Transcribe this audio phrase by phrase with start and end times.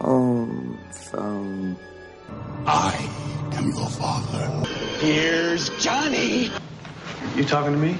[0.00, 1.76] Home phone.
[2.66, 3.08] I
[3.52, 4.68] am your father.
[4.98, 6.50] Here's Johnny.
[7.36, 7.96] You talking to me?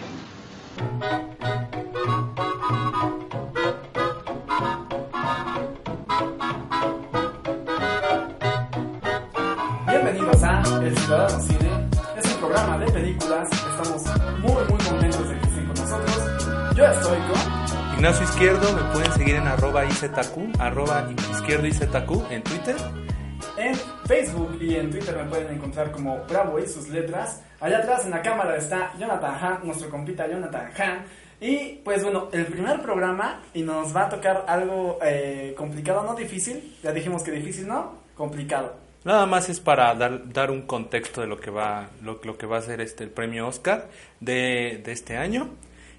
[9.87, 11.89] Bienvenidos a El Ciudadano Cine.
[12.17, 13.49] Es un programa de películas.
[13.53, 14.03] Estamos
[14.41, 16.77] muy, muy contentos de que estén con nosotros.
[16.77, 17.62] Yo estoy con
[18.03, 22.75] Ignacio Izquierdo, me pueden seguir en arroba IZQ, arroba izquierdo IZQ en Twitter.
[23.57, 23.77] En
[24.09, 27.45] Facebook y en Twitter me pueden encontrar como Bravo y sus letras.
[27.61, 31.05] Allá atrás en la cámara está Jonathan Han, nuestro compita Jonathan Han.
[31.41, 36.17] Y pues bueno, el primer programa y nos va a tocar algo eh, complicado, no
[36.17, 36.77] difícil.
[36.83, 37.99] Ya dijimos que difícil, ¿no?
[38.17, 38.75] Complicado.
[39.05, 42.47] Nada más es para dar, dar un contexto de lo que va, lo, lo que
[42.47, 43.87] va a ser este el premio Oscar
[44.19, 45.51] de, de este año.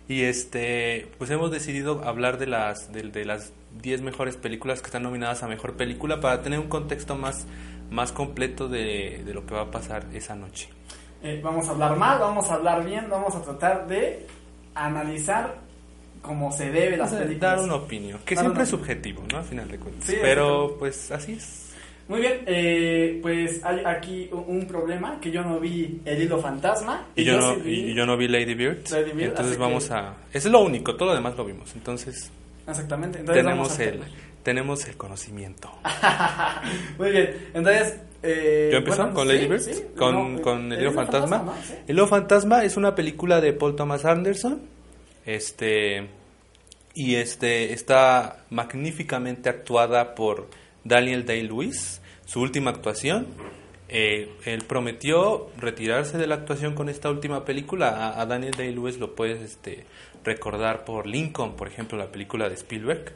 [0.08, 4.88] Y este, pues hemos decidido hablar de las, de, de las 10 mejores películas que
[4.88, 7.46] están nominadas a mejor película para tener un contexto más,
[7.90, 10.70] más completo de, de lo que va a pasar esa noche.
[11.24, 14.28] Eh, vamos a hablar mal, vamos a hablar bien, vamos a tratar de
[14.76, 15.56] analizar
[16.22, 17.58] como se debe las películas.
[17.58, 19.38] dar una opinión, que Dar siempre es subjetivo, ¿no?
[19.38, 20.06] Al final de cuentas.
[20.06, 21.73] Sí, Pero pues así es.
[22.08, 27.08] Muy bien, eh, pues hay aquí un problema que yo no vi el hilo fantasma.
[27.16, 28.88] Y yo, no, sí vi- y yo no vi Lady Bird.
[28.92, 30.14] Lady Bird, entonces vamos que- a...
[30.34, 31.74] Es lo único, todo lo demás lo vimos.
[31.76, 32.30] Entonces
[32.68, 33.20] Exactamente.
[33.20, 34.00] Entonces tenemos el,
[34.44, 35.72] tenemos el conocimiento.
[36.98, 38.00] Muy bien, entonces...
[38.26, 39.60] Eh, ¿Yo empiezo bueno, con sí, Lady Bird?
[39.62, 41.54] sí, con, no, con eh, El Hilo Fantasma.
[41.88, 44.62] El Hilo Fantasma es una película de Paul Thomas Anderson.
[45.26, 46.08] Este...
[46.96, 50.48] Y este está magníficamente actuada por
[50.84, 52.02] Daniel Day-Lewis.
[52.26, 53.28] Su última actuación.
[53.90, 58.20] Eh, él prometió retirarse de la actuación con esta última película.
[58.20, 59.86] A, Daniel Day-Lewis lo puedes este,
[60.24, 63.12] recordar por Lincoln, por ejemplo, la película de Spielberg.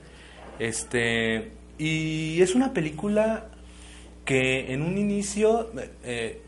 [0.59, 3.47] Este, y es una película
[4.25, 5.71] que en un inicio
[6.03, 6.41] eh,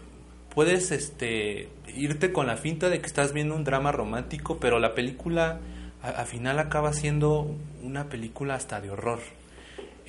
[0.53, 4.93] puedes este, irte con la finta de que estás viendo un drama romántico, pero la
[4.93, 5.59] película
[6.01, 9.19] al final acaba siendo una película hasta de horror.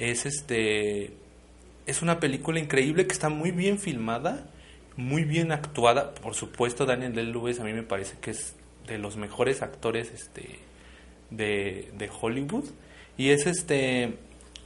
[0.00, 1.12] Es este
[1.86, 4.46] es una película increíble que está muy bien filmada,
[4.96, 6.14] muy bien actuada.
[6.14, 8.54] Por supuesto, Daniel Day-Lewis a mí me parece que es
[8.86, 10.58] de los mejores actores este
[11.28, 12.64] de, de Hollywood
[13.18, 14.16] y es este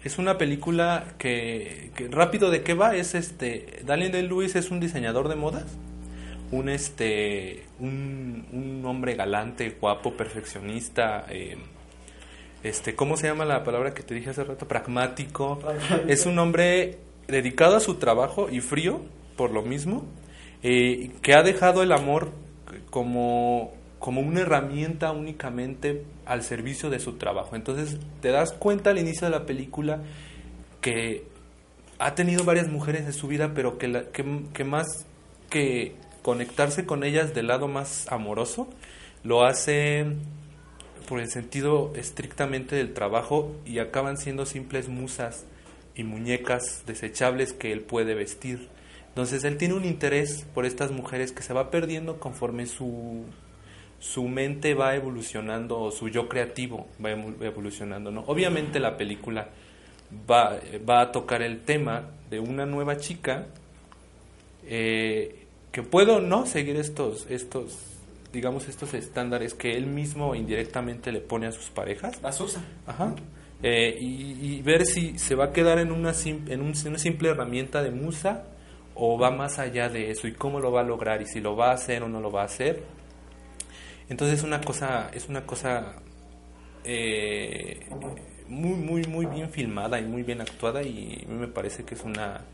[0.04, 5.28] es una película que, rápido de qué va es este Daniel Day-Lewis es un diseñador
[5.28, 5.66] de modas
[6.52, 11.58] un este un, un hombre galante guapo perfeccionista eh,
[12.64, 15.60] este cómo se llama la palabra que te dije hace rato pragmático.
[16.08, 16.98] Es un hombre
[17.28, 19.00] dedicado a su trabajo y frío
[19.36, 20.04] por lo mismo
[20.62, 22.32] eh, que ha dejado el amor
[22.90, 27.56] como como una herramienta únicamente al servicio de su trabajo.
[27.56, 30.02] Entonces te das cuenta al inicio de la película
[30.82, 31.24] que
[31.98, 35.06] ha tenido varias mujeres en su vida, pero que, la- que, que más
[35.48, 38.68] que conectarse con ellas del lado más amoroso,
[39.22, 40.04] lo hace
[41.04, 45.44] por el sentido estrictamente del trabajo y acaban siendo simples musas
[45.94, 48.68] y muñecas desechables que él puede vestir.
[49.08, 53.24] Entonces él tiene un interés por estas mujeres que se va perdiendo conforme su,
[54.00, 58.10] su mente va evolucionando o su yo creativo va evolucionando.
[58.10, 58.24] ¿no?
[58.26, 59.50] Obviamente la película
[60.28, 63.46] va, va a tocar el tema de una nueva chica
[64.66, 67.93] eh, que puedo no seguir estos, estos,
[68.34, 72.20] digamos, estos estándares que él mismo indirectamente le pone a sus parejas.
[72.22, 72.62] La Susa.
[72.86, 73.14] Ajá.
[73.62, 76.98] Eh, y, y ver si se va a quedar en, una, sim- en un- una
[76.98, 78.44] simple herramienta de musa
[78.94, 81.56] o va más allá de eso y cómo lo va a lograr y si lo
[81.56, 82.82] va a hacer o no lo va a hacer.
[84.08, 85.94] Entonces es una cosa, es una cosa
[86.84, 87.80] eh,
[88.48, 91.94] muy, muy, muy bien filmada y muy bien actuada y a mí me parece que
[91.94, 92.44] es una...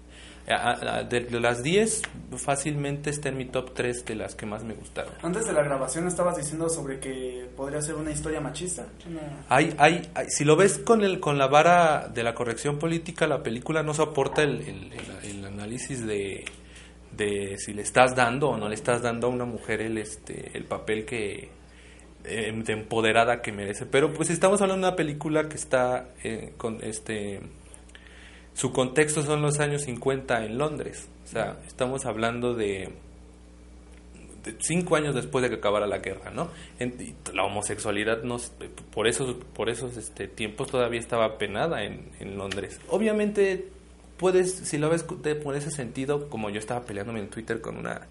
[0.47, 2.03] De, de las 10
[2.37, 5.13] fácilmente está en mi top 3 de las que más me gustaron.
[5.23, 8.87] Antes de la grabación estabas diciendo sobre que podría ser una historia machista.
[9.09, 12.79] Una- Hay, hay, hay- si lo ves con el con la vara de la corrección
[12.79, 16.45] política, la película no soporta el, el- el- el análisis de,
[17.17, 20.57] de si le estás dando o no le estás dando a una mujer el este
[20.57, 21.51] el papel que,
[22.25, 23.87] eh, de empoderada que merece.
[23.87, 27.41] Pero pues estamos hablando de una película que está eh, con este...
[28.55, 31.09] Su contexto son los años 50 en Londres.
[31.25, 32.91] O sea, estamos hablando de,
[34.45, 36.51] de cinco años después de que acabara la guerra, ¿no?
[36.79, 38.39] En- y la homosexualidad no,
[38.93, 42.81] por esos, por esos este, tiempos todavía estaba penada en, en Londres.
[42.89, 43.69] Obviamente
[44.17, 47.77] puedes, si lo ves de- por ese sentido, como yo estaba peleándome en Twitter con
[47.77, 48.09] una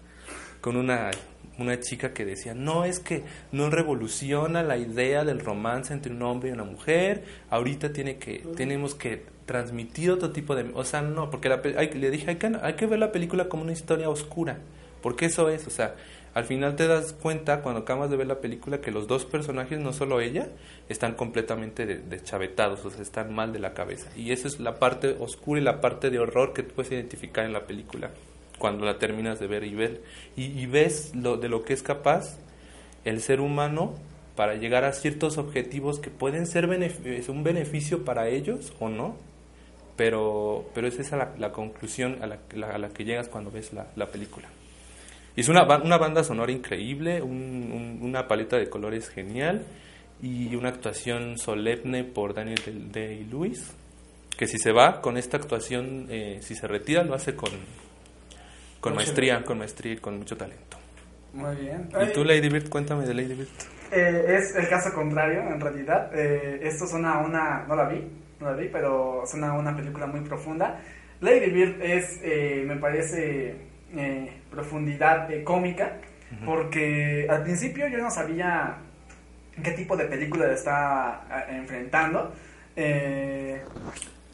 [0.60, 1.10] con una,
[1.58, 6.20] una chica que decía, no, es que no revoluciona la idea del romance entre un
[6.20, 10.70] hombre y una mujer, ahorita tiene que, tenemos que transmitir otro tipo de...
[10.74, 13.48] O sea, no, porque la hay- le dije, hay que, hay que ver la película
[13.48, 14.58] como una historia oscura,
[15.02, 15.96] porque eso es, o sea,
[16.34, 19.80] al final te das cuenta cuando acabas de ver la película que los dos personajes,
[19.80, 20.46] no solo ella,
[20.88, 24.08] están completamente de- deschavetados, o sea, están mal de la cabeza.
[24.16, 27.44] Y esa es la parte oscura y la parte de horror que tú puedes identificar
[27.44, 28.10] en la película
[28.60, 30.02] cuando la terminas de ver y ver
[30.36, 32.38] y, ves lo de lo que es capaz
[33.04, 33.94] el ser humano
[34.36, 39.16] para llegar a ciertos objetivos que pueden ser un beneficio para ellos o no
[40.00, 43.50] pero pero es esa la, la conclusión a la, la- a la que llegas cuando
[43.50, 44.48] ves la, la película
[45.36, 49.62] es una, una banda sonora increíble un- un- una paleta de colores genial
[50.22, 53.74] y una actuación solemne por Daniel Day-Lewis
[54.38, 57.50] que si se va con esta actuación eh, si se retira lo hace con
[58.80, 59.48] con Mucho maestría, talento.
[59.48, 60.78] con maestría y con mucho talento.
[61.34, 61.90] Muy bien.
[62.02, 62.70] ¿Y tú, Lady Bird?
[62.70, 63.48] Cuéntame de Lady Bird.
[63.92, 66.10] Eh, es el caso contrario, en realidad.
[66.18, 67.66] Eh, esto a una.
[67.68, 68.00] No la vi,
[68.40, 70.80] no la vi, pero suena a una película muy profunda.
[71.20, 73.54] Lady Bird es, eh, me parece,
[73.94, 75.98] eh, profundidad eh, cómica,
[76.46, 78.76] porque al principio yo no sabía
[79.62, 80.54] qué tipo de película le
[81.30, 82.32] eh, enfrentando.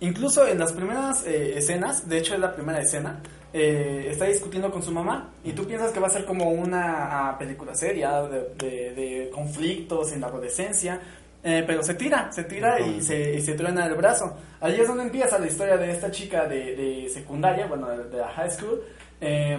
[0.01, 1.25] Incluso en las primeras
[1.57, 3.23] escenas, de hecho es la primera escena,
[3.53, 7.31] eh, está discutiendo con su mamá y tú piensas que va a ser como una
[7.31, 11.01] ah, película seria de, de- de conflictos en la adolescencia,
[11.49, 14.37] eh, pero se tira, se tira y se, y se truena el brazo.
[14.61, 18.27] Ahí es donde empieza la historia de esta chica de, de secundaria, bueno, de, la
[18.31, 18.83] high school,
[19.21, 19.57] eh,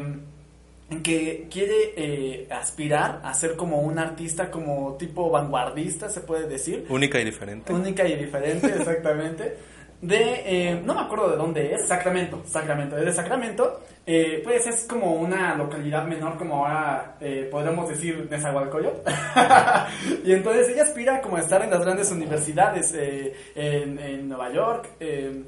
[1.02, 6.86] que quiere eh, aspirar a ser como un artista como tipo vanguardista, se puede decir.
[6.90, 7.72] Única y diferente.
[7.72, 9.56] Única y diferente, exactamente.
[10.00, 12.98] De, eh, no me acuerdo de dónde es, Sacramento, Sacramento.
[12.98, 18.28] Es de Sacramento, eh, pues es como una localidad menor, como ahora eh, podríamos decir
[18.30, 19.10] Nezahualcóyotl.
[20.24, 24.52] y entonces ella aspira como a estar en las grandes universidades eh, en, en Nueva
[24.54, 24.90] York.
[25.00, 25.44] eh,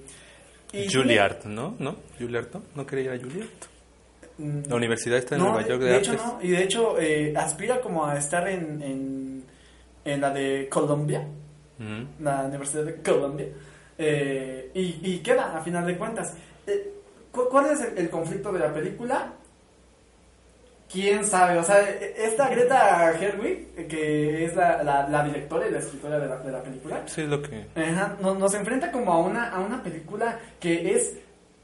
[0.74, 1.76] y Juilliard, ¿no?
[1.80, 1.96] ¿No?
[2.18, 2.62] Juilliard, ¿no?
[2.76, 3.48] ¿No quería ir a Juilliard?
[4.40, 6.26] Mm, La universidad está en no, Nueva York de, de hecho Artes.
[6.26, 9.44] no, y de hecho eh, aspira como a estar en, en,
[10.06, 11.24] en la de Columbia.
[11.80, 12.24] Ujú.
[12.24, 13.46] la Universidad de Columbia,
[14.00, 16.34] eh, y, y queda a final de cuentas.
[16.66, 16.92] Eh,
[17.32, 19.34] ¿cu- ¿Cuál es el, el conflicto de la película?
[20.92, 21.60] ¿Quién sabe?
[21.60, 25.78] O sea, e- esta Greta Gerwig, eh, que es la, la, la directora y la
[25.80, 27.68] escritora de la, de la película, Sí, lo que...
[27.76, 31.14] Ajá, no- nos, enfrenta como a una, a una película que es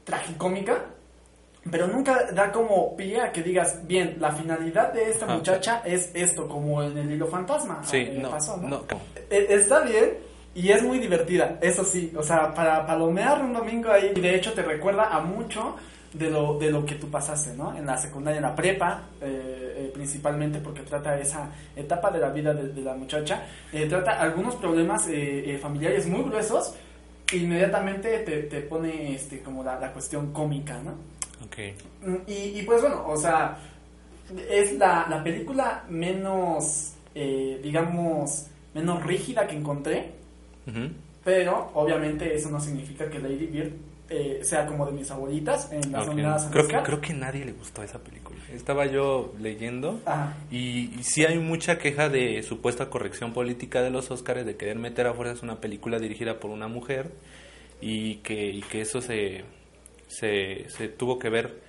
[0.04, 0.76] tragicómica,
[1.68, 5.82] pero nunca da como pie a que digas, bien, la finalidad de esta Ah, muchacha
[5.84, 7.82] es esto, como en el hilo fantasma.
[7.82, 8.68] Sí, no, pasó, ¿no?
[8.68, 8.84] no.
[9.28, 10.12] Eh, Está bien
[10.56, 12.12] y es muy divertida, eso sí.
[12.16, 15.76] O sea, para palomear un domingo ahí, y de hecho te recuerda a mucho
[16.12, 17.76] de lo, de lo que tú pasaste, ¿no?
[17.76, 22.30] En la secundaria, en la prepa, eh, eh, principalmente porque trata esa etapa de la
[22.30, 23.42] vida de, de la muchacha.
[23.72, 25.02] Eh, trata algunos problemas
[25.60, 26.74] familiares muy gruesos.
[27.30, 30.92] e Inmediatamente te, te pone este, como la, la cuestión cómica, ¿no?
[31.44, 31.58] Ok.
[32.02, 33.58] Mm, Y, y pues bueno, o sea,
[34.48, 40.12] es la, la película menos, digamos, menos rígida que encontré,
[41.24, 43.72] Pero obviamente eso no significa que Lady Bird
[44.08, 46.84] eh, sea como de mis favoritas en las nominadas al Creo, que, Oscar.
[46.84, 48.38] creo que nadie le gustó esa película.
[48.52, 50.00] Estaba yo leyendo
[50.50, 54.78] y, y sí hay mucha queja de supuesta corrección política de los Oscars de querer
[54.78, 57.10] meter a fuerzas una película dirigida por una mujer
[57.80, 59.42] y que, y que eso se,
[60.06, 61.65] se, se tuvo que ver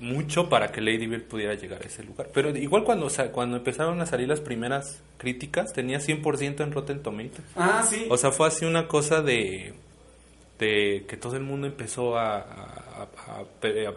[0.00, 2.28] mucho para que Lady Bird pudiera llegar a ese lugar.
[2.32, 7.42] Pero igual cuando, cuando empezaron a salir las primeras críticas tenía 100% en Rotten Tomatoes.
[7.56, 8.06] Ah, sí.
[8.10, 9.74] O sea, fue así una cosa de,
[10.58, 13.44] de que todo el mundo empezó a, a- a-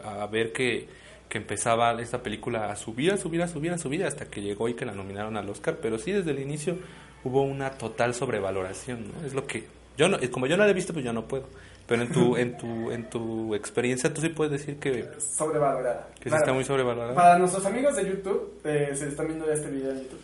[0.03, 0.87] a- a ver que,
[1.29, 4.69] que empezaba esta película a subir, a subir, a subir, a subir, hasta que llegó
[4.69, 5.77] y que la nominaron al Oscar.
[5.81, 6.77] Pero sí, desde el inicio
[7.23, 9.25] hubo una total sobrevaloración, ¿no?
[9.25, 9.65] Es lo que...
[9.97, 11.47] Yo no, como yo no la he visto, pues yo no puedo.
[11.87, 16.07] Pero en tu, en tu, en tu experiencia, tú sí puedes decir que, Sobrevalorada.
[16.15, 16.43] que sí Claro.
[16.43, 17.13] está muy sobrevalorada.
[17.15, 20.19] Para nuestros amigos de YouTube, eh, se están viendo este video en YouTube.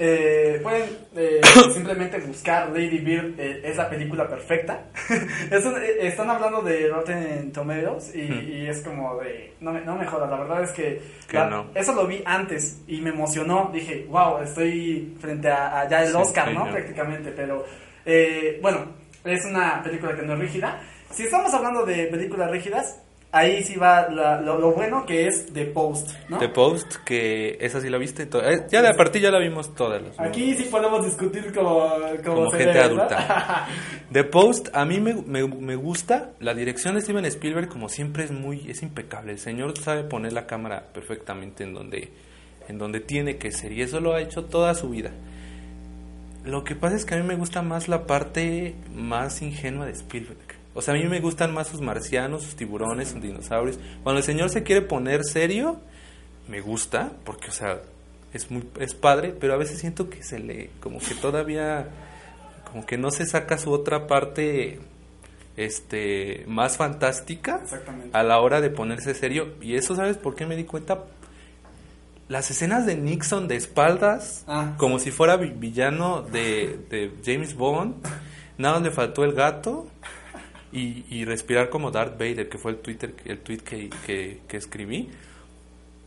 [0.00, 1.40] eh, pueden eh,
[1.74, 4.84] simplemente buscar Lady Bird, eh, es la película perfecta.
[5.50, 9.80] Es un- eh, están hablando de Rotten Tomatoes y, y es como de, no me,
[9.80, 11.66] no me jodas, la verdad es que, Que la- no.
[11.74, 13.70] eso lo vi antes y me emocionó.
[13.72, 16.70] Dije, wow, estoy frente a, a ya el Sí, Oscar, sí, ¿no?
[16.70, 17.64] Prácticamente, pero
[18.06, 18.86] eh, bueno,
[19.24, 20.80] es una película que no es rígida.
[21.10, 23.00] Si estamos hablando de películas rígidas,
[23.32, 26.38] ahí sí va la- lo, lo bueno que es The Post, ¿no?
[26.38, 28.24] The Post, que esa sí la viste.
[28.26, 30.00] to- eh, Ya de a partir ya la vimos todas.
[30.02, 31.90] las- Aquí sí podemos discutir como,
[32.24, 33.02] como, gente debe, ¿no?
[33.02, 33.66] adulta.
[34.12, 36.30] The Post, a mí me, me, me gusta.
[36.40, 39.32] La dirección de Steven Spielberg, como siempre, es muy es impecable.
[39.32, 42.10] El señor sabe poner la cámara perfectamente en donde,
[42.68, 43.72] en donde tiene que ser.
[43.72, 45.10] Y eso lo ha hecho toda su vida.
[46.44, 49.92] Lo que pasa es que a mí me gusta más la parte más ingenua de
[49.92, 50.38] Spielberg.
[50.74, 53.78] O sea, a mí me gustan más sus marcianos, sus tiburones, sus dinosaurios.
[54.02, 55.80] Cuando el señor se quiere poner serio,
[56.46, 57.80] me gusta, porque, o sea,
[58.32, 61.88] es muy es padre, pero a veces siento que se le, como que todavía,
[62.70, 64.78] como que no se saca su otra parte,
[65.56, 67.64] este, más fantástica
[68.12, 69.54] a la hora de ponerse serio.
[69.60, 71.04] Y eso, ¿sabes por qué me di cuenta?
[72.28, 74.74] Las escenas de Nixon de espaldas, Ah.
[74.76, 77.94] como si fuera vi- villano de, de James Bond,
[78.58, 79.86] nada más le faltó el gato
[80.70, 84.56] y, y respirar como Darth Vader, que fue el Twitter, el tweet que, que, que
[84.58, 85.08] escribí.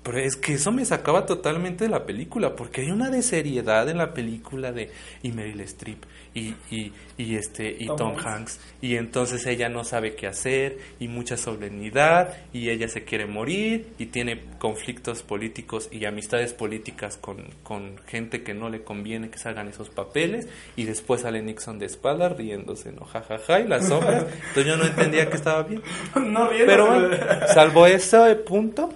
[0.04, 3.88] Pero es que eso me sacaba totalmente de la película, porque hay una de seriedad
[3.90, 4.92] en la película de
[5.24, 8.26] y Meryl Streep y, y, y este y Tom Tom, Hanks.
[8.26, 13.26] Hanks y entonces ella no sabe qué hacer y mucha solemnidad y ella se quiere
[13.26, 19.30] morir y tiene conflictos políticos y amistades políticas con, con gente que no le conviene
[19.30, 23.88] que salgan esos papeles y después sale Nixon de espalda riéndose, no jajaja y las
[23.88, 25.82] sombras, entonces yo no entendía que estaba bien.
[26.16, 27.18] no riendo, Pero bueno,
[27.54, 28.90] salvo ese punto,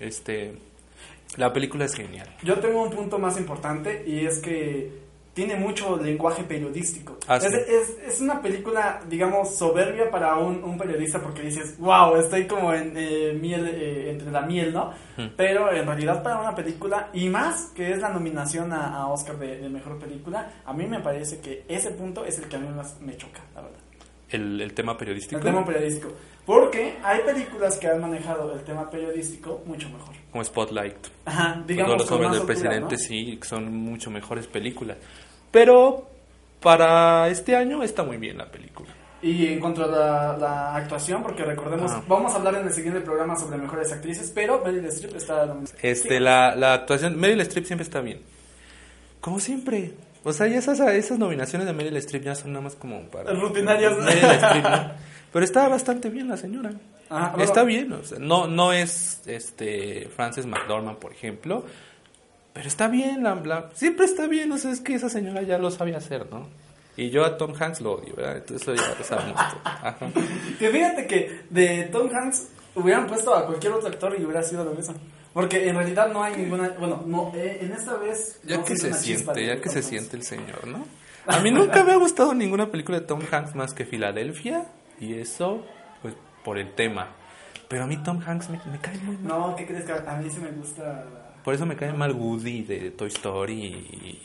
[0.00, 0.54] este,
[1.36, 2.28] la película es genial.
[2.42, 5.05] Yo tengo un punto más importante y es que
[5.36, 7.18] tiene mucho lenguaje periodístico.
[7.28, 7.48] Ah, es, sí.
[7.68, 12.72] es, es una película, digamos, soberbia para un, un periodista porque dices, wow, estoy como
[12.72, 14.94] en eh, miel, eh, entre la miel, ¿no?
[15.18, 15.26] Hmm.
[15.36, 19.38] Pero en realidad para una película, y más que es la nominación a, a Oscar
[19.38, 22.58] de, de Mejor Película, a mí me parece que ese punto es el que a
[22.58, 23.78] mí más me choca, la verdad.
[24.30, 26.12] El, el tema periodístico, El tema periodístico.
[26.46, 30.14] Porque hay películas que han manejado el tema periodístico mucho mejor.
[30.30, 30.96] como Spotlight.
[31.26, 31.96] Ajá, digamos.
[31.96, 32.98] Todos los hombres del presidente ¿no?
[32.98, 34.96] sí son mucho mejores películas.
[35.50, 36.08] Pero
[36.60, 38.88] para este año está muy bien la película.
[39.22, 42.02] Y en cuanto a la, la actuación, porque recordemos, Ah.
[42.06, 45.56] vamos a hablar en el siguiente programa sobre mejores actrices, pero Meryl Streep está.
[45.82, 46.20] Este, Sí.
[46.20, 48.20] la, la actuación, Meryl Streep siempre está bien.
[49.20, 49.92] Como siempre.
[50.22, 53.32] O sea, ya esas, esas nominaciones de Meryl Streep ya son nada más como para...
[53.32, 53.96] Rutinarias.
[53.98, 54.90] Meryl Streep, ¿no?
[55.32, 56.72] Pero está bastante bien la señora.
[57.08, 57.42] Bueno.
[57.42, 61.64] Está bien, o sea, no, no es este Frances McDormand, por ejemplo,
[62.56, 65.58] pero está bien, la, la- siempre está bien, o sea, es que esa señora ya
[65.58, 66.48] lo sabe hacer, ¿no?
[66.96, 68.38] Y yo a Tom Hanks lo odio, ¿verdad?
[68.38, 69.38] Entonces eso ya lo sabemos.
[69.64, 69.96] Ajá.
[70.58, 74.64] Que fíjate que de Tom Hanks hubieran puesto a cualquier otro actor y hubiera sido
[74.64, 74.94] lo mismo.
[75.34, 76.70] Porque en realidad no hay ninguna.
[76.78, 78.40] Bueno, no, eh, en esta vez.
[78.44, 80.86] Ya no que se siente, ya que se siente el señor, ¿no?
[81.26, 84.64] A mí nunca me ha gustado ninguna película de Tom Hanks más que Filadelfia,
[84.98, 85.62] y eso,
[86.00, 87.08] pues, por el tema.
[87.68, 89.24] Pero a mí Tom Hanks me, me cae muy mal.
[89.28, 91.04] No, ¿qué crees que a mí sí me gusta?
[91.46, 94.20] Por eso me cae mal Woody de Toy Story y,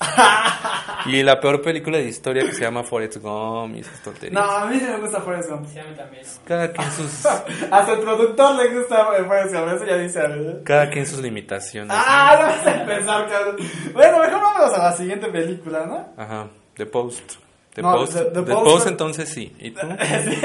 [1.06, 4.34] y la peor película de historia que se llama Forrest Gump y esas tonterías.
[4.34, 5.68] No, a mí sí me gusta Forrest Gump.
[5.72, 6.24] Sí, a mí también.
[6.46, 7.24] Cada quien sus
[7.72, 10.20] Hasta el productor le gusta Forrest Gump, eso ya dice.
[10.20, 10.62] ¿verdad?
[10.66, 11.96] cada quien sus limitaciones.
[11.96, 13.56] Ah, no vas a empezar, cabrón.
[13.94, 16.10] Bueno, mejor vámonos a la siguiente película, ¿no?
[16.18, 17.34] Ajá, The Post.
[17.76, 19.56] The No, Post, The- The The Post- Post entonces sí.
[19.60, 19.88] ¿Y tú?
[20.26, 20.42] Sí.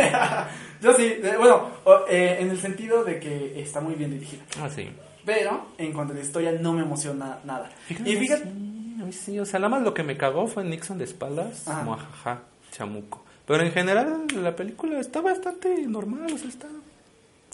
[0.82, 1.70] Yo sí, eh, bueno,
[2.06, 4.42] eh, en el sentido de que está muy bien dirigida.
[4.62, 4.90] Ah, sí.
[5.26, 7.68] Pero en cuanto a la historia no me emociona nada.
[7.86, 10.46] Fíjate, Y fíjate, sí, a mí sí, o sea, nada más lo que me cagó
[10.46, 11.80] fue Nixon de espaldas, Ajá.
[11.80, 13.22] como ajaja, chamuco.
[13.46, 16.68] Pero en general la película está bastante normal, o sea, está...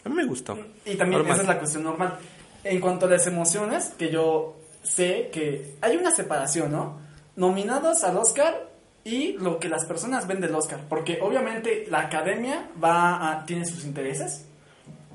[0.05, 0.55] A mí me gustó.
[0.85, 1.33] y también Normal.
[1.33, 2.19] esa es la cuestión normal.
[2.65, 6.99] En cuanto a las emociones, que yo sé que hay una separación, ¿no?
[7.37, 8.69] Nominados al Oscar
[9.05, 10.81] y lo que las personas ven del Oscar.
[10.89, 14.45] Porque obviamente la academia va a, tiene sus intereses.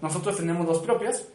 [0.01, 1.25] Nosotros tenemos los propios.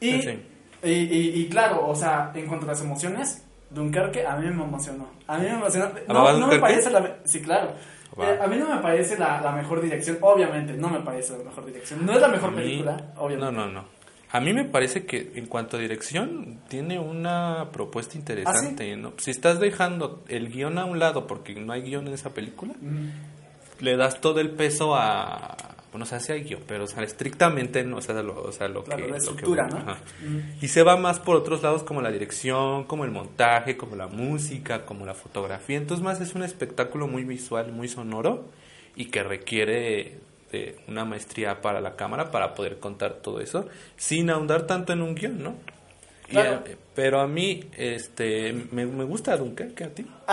[0.00, 0.38] Y, Sí,
[0.82, 4.62] y, y- y claro, o sea, en cuanto a las emociones, Dunkerque a mí me
[4.64, 5.08] emocionó.
[5.26, 5.86] A mí me emocionó.
[5.86, 7.16] No, ¿Amabas no me parece la...
[7.24, 7.72] Sí, claro.
[8.18, 10.18] Eh, a mí no me parece la, la mejor dirección.
[10.20, 12.06] Obviamente, no me parece la mejor dirección.
[12.06, 13.52] No es la mejor mí- película, obviamente.
[13.52, 13.84] No, no, no.
[14.32, 18.96] A mí me parece que en cuanto a dirección tiene una propuesta interesante.
[18.96, 19.12] ¿no?
[19.18, 22.74] Si estás dejando el guion a un lado porque no hay guion en esa película,
[22.80, 23.08] Mm.
[23.80, 25.56] le das todo el peso a,
[25.96, 28.52] bueno, o sea, sí hay guion, pero o sea, estrictamente no, o sea, lo, o
[28.52, 29.10] sea, lo Claro, que...
[29.10, 29.96] la lo que- estructura, ¿no?
[30.60, 34.06] Y se va más por otros lados como la dirección, como el montaje, como la
[34.06, 35.76] música, como la fotografía.
[35.76, 38.44] Entonces más es un espectáculo muy visual, muy sonoro
[38.94, 40.18] y que requiere
[40.52, 45.02] de una maestría para la cámara para poder contar todo eso sin ahondar tanto en
[45.02, 45.54] un guion, ¿no?
[46.28, 46.62] Claro.
[46.66, 50.06] eh, pero a mí este me, me gusta Dunkerque a ti.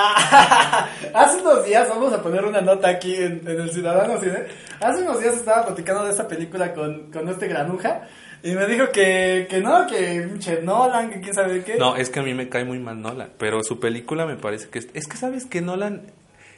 [1.13, 4.45] Hace unos días, vamos a poner una nota aquí en, en el Ciudadano Cine.
[4.79, 8.07] Hace unos días estaba platicando de esta película con, con este granuja.
[8.41, 11.75] Y me dijo que, que no, que pinche Nolan, que quién sabe qué.
[11.75, 14.67] No, es que a mí me cae muy mal Nolan, pero su película me parece
[14.69, 16.01] que es, es que sabes que Nolan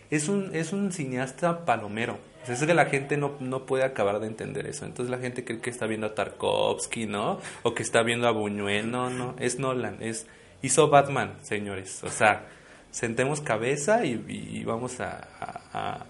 [0.10, 2.18] es un es un cineasta palomero.
[2.48, 4.86] Es que la gente no, no puede acabar de entender eso.
[4.86, 7.40] Entonces la gente cree que está viendo a Tarkovsky, ¿no?
[7.64, 10.28] O que está viendo a Buñuel, no, no, es Nolan, es
[10.62, 12.04] hizo Batman, señores.
[12.04, 12.46] O sea,
[12.92, 16.06] sentemos cabeza y, vamos a,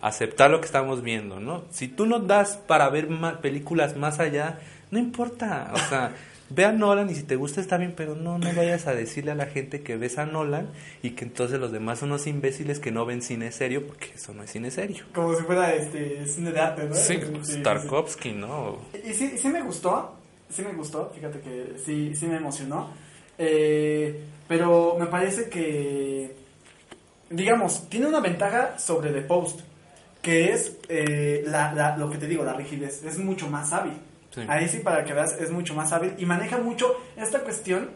[0.00, 1.64] aceptar lo que estamos viendo, ¿no?
[1.70, 4.60] Si tú nos das para ver ma- películas más allá,
[4.92, 6.12] no importa, o sea,
[6.50, 9.32] ve a Nolan y si te gusta está bien, pero no, no vayas a decirle
[9.32, 10.68] a la gente que ves a Nolan
[11.02, 14.32] y que entonces los demás son unos imbéciles que no ven cine serio, porque eso
[14.34, 15.04] no es cine serio.
[15.14, 16.94] Como si fuera este cine de arte, ¿no?
[16.94, 18.78] Sí, sí, Tarkovsky, ¿no?
[19.04, 20.14] Y sí, sí me gustó,
[20.50, 22.90] sí me gustó, fíjate que sí, sí me emocionó.
[23.36, 26.34] Eh, pero me parece que,
[27.30, 29.60] digamos, tiene una ventaja sobre The Post,
[30.22, 33.92] que es eh, la, la- lo que te digo, la rigidez, es mucho más hábil.
[34.42, 34.46] Sí.
[34.48, 37.90] Ahí sí, para que veas, es mucho más hábil y maneja mucho esta cuestión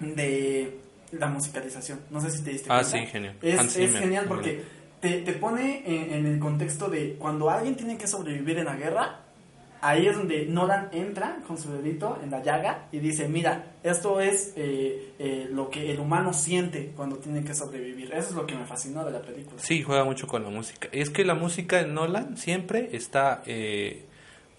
[0.00, 0.78] de
[1.12, 2.00] la musicalización.
[2.10, 2.98] No sé si te diste Ah, cuenta.
[2.98, 3.36] sí, genial.
[3.42, 4.62] Es, Zimmer, genial porque
[5.00, 8.76] te, te pone en, en el contexto de cuando alguien tiene que sobrevivir en la
[8.76, 9.18] guerra,
[9.80, 14.20] ahí es donde Nolan entra con su dedito en la llaga y dice, mira, esto
[14.20, 18.12] es eh, eh, lo que el humano siente cuando tiene que sobrevivir.
[18.14, 19.60] Eso es lo que me fascinó de la película.
[19.60, 20.88] Sí, juega mucho con la música.
[20.92, 24.04] Es que la música en Nolan siempre está eh,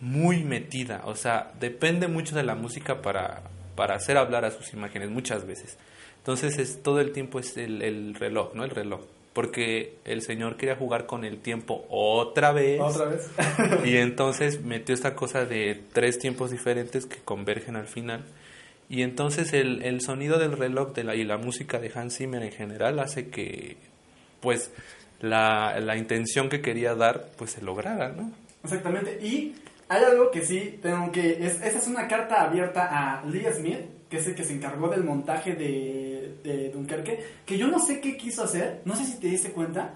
[0.04, 1.02] muy metida.
[1.06, 3.42] O sea, depende mucho de la música para,
[3.76, 5.78] para hacer hablar a sus imágenes, muchas veces.
[6.18, 8.66] Entonces, es, todo el tiempo es el, el reloj, ¿no?
[8.66, 9.02] El reloj.
[9.32, 12.82] Porque el señor quería jugar con el tiempo otra vez.
[12.82, 13.30] Otra vez.
[13.86, 18.26] Y entonces metió esta cosa de tres tiempos diferentes que convergen al final.
[18.90, 22.44] Y entonces el, el sonido del reloj de la, y la música de Hans Zimmer
[22.44, 23.78] en general hace que,
[24.42, 24.70] pues,
[25.22, 28.32] la, la intención que quería dar, pues, se lograra, ¿no?
[28.64, 29.18] Exactamente.
[29.26, 29.56] Y
[29.90, 31.46] hay algo que sí tengo que...
[31.46, 32.88] Es, esa es una carta abierta
[33.20, 37.58] a Lee Smith, que es el que se encargó del montaje de, de Dunkerque, que
[37.58, 39.92] yo no sé qué quiso hacer, no sé si te diste cuenta,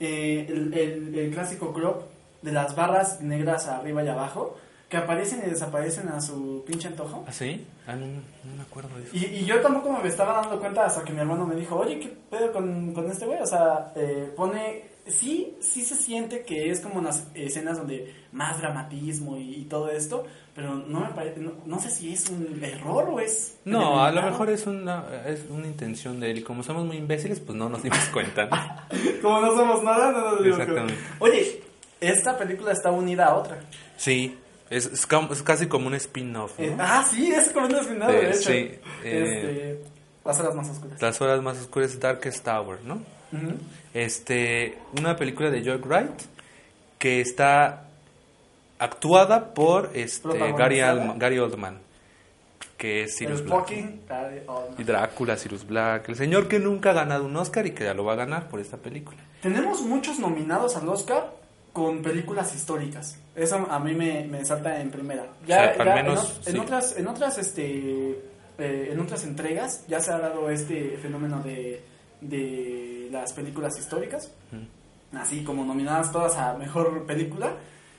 [0.00, 2.02] eh, el, el- el clásico crop
[2.42, 4.56] de las barras negras arriba y abajo,
[4.88, 7.24] que aparecen y desaparecen a su pinche antojo.
[7.28, 7.64] ¿Ah, sí?
[7.86, 9.10] Ah, no, no me acuerdo de eso.
[9.16, 12.00] Y, y yo tampoco me estaba dando cuenta hasta que mi hermano me dijo, oye,
[12.00, 13.40] ¿qué pedo con, con este güey?
[13.40, 14.89] O sea, eh, pone...
[15.06, 19.90] Sí, sí se siente que es como unas escenas donde más dramatismo y, y todo
[19.90, 21.40] esto, pero no me parece...
[21.40, 23.56] No, no sé si es un error o es...
[23.64, 26.38] No, a lo mejor es una, es una intención de él.
[26.38, 28.46] Y como somos muy imbéciles, pues no nos dimos cuenta.
[28.46, 28.56] ¿no?
[29.22, 30.94] Como no somos nada, no nos dimos cuenta.
[31.18, 31.62] Oye,
[32.00, 33.60] esta película está unida a otra.
[33.96, 34.36] Sí,
[34.70, 36.64] es, es, es casi como un spin-off, ¿no?
[36.64, 38.50] Eh, ah, sí, es como una final, de hecho.
[38.50, 39.80] sí, eh, Este,
[40.24, 41.02] las horas más oscuras.
[41.02, 43.02] Las horas más oscuras, Darkest Tower, ¿no?
[43.94, 46.10] Este, una película de Joy Wright
[46.98, 47.84] que está
[48.78, 50.90] actuada por este, Gary, Protagonizada.
[51.02, 51.78] Alma- Gary Oldman,
[52.76, 53.72] que es Sirius El Black.
[54.78, 57.94] Y Drácula, Sirius Black, el señor que nunca ha ganado un Oscar y que ya
[57.94, 59.18] lo va a ganar por esta película.
[59.42, 61.32] Tenemos muchos nominados al Oscar
[61.72, 63.18] con películas históricas.
[63.36, 65.26] Eso a mí me, me salta en primera.
[65.46, 66.58] Ya, O sea, al ya menos, en, ot- en sí.
[66.58, 68.10] otras, en otras, este,
[68.58, 71.80] eh, en otras entregas ya se ha dado este fenómeno de,
[72.20, 74.30] de las películas históricas,
[75.12, 77.52] así como nominadas todas a mejor película.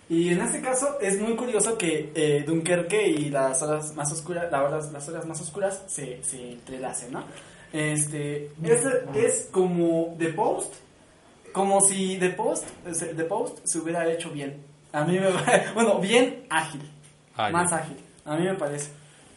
[0.09, 4.51] Y en este caso es muy curioso que eh, Dunkerque y las horas más oscuras,
[4.51, 7.23] las horas, las horas más oscuras se, se entrelacen, ¿no?
[7.71, 10.73] Este, es, es como The Post,
[11.53, 14.57] como si The Post, se- The Post se hubiera hecho bien.
[14.91, 15.27] A mí me
[15.73, 16.81] bueno, bien ágil,
[17.53, 18.89] más ágil, a mí me parece.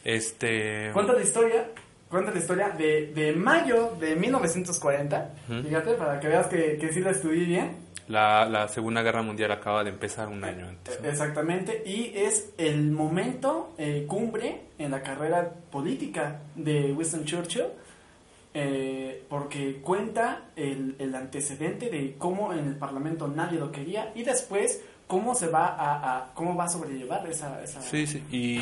[0.02, 1.68] Este, Cuenta la historia,
[2.14, 5.62] cuenta la historia de, de mayo de 1940, Ujú.
[5.62, 7.76] fíjate, para que veas que, que sí la estudié bien.
[8.08, 11.00] la, la Segunda Guerra Mundial acaba de empezar un año antes.
[11.00, 11.08] ¿no?
[11.08, 17.64] Exactamente, y es el momento eh, cumbre en la carrera política de Winston Churchill,
[18.56, 24.22] eh, porque cuenta el, el antecedente de cómo en el Parlamento nadie lo quería y
[24.22, 28.58] después cómo se va a, cómo va a sobrellevar esa, esa Sí, sí, y,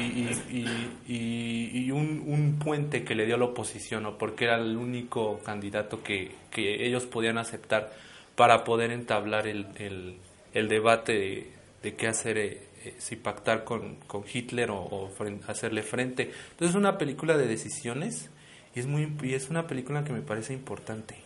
[1.07, 4.18] y, y, un, un puente que le dio a la oposición, ¿no?
[4.18, 7.92] porque era el único candidato que, que ellos podían aceptar
[8.35, 10.16] para poder entablar el, el,
[10.55, 11.52] el debate
[11.83, 15.11] de qué hacer, eh, eh, si pactar con, con Hitler o,
[15.46, 16.33] hacerle frente.
[16.50, 18.31] Entonces es una película de decisiones
[18.74, 21.16] y es, muy, y es una película que me parece importante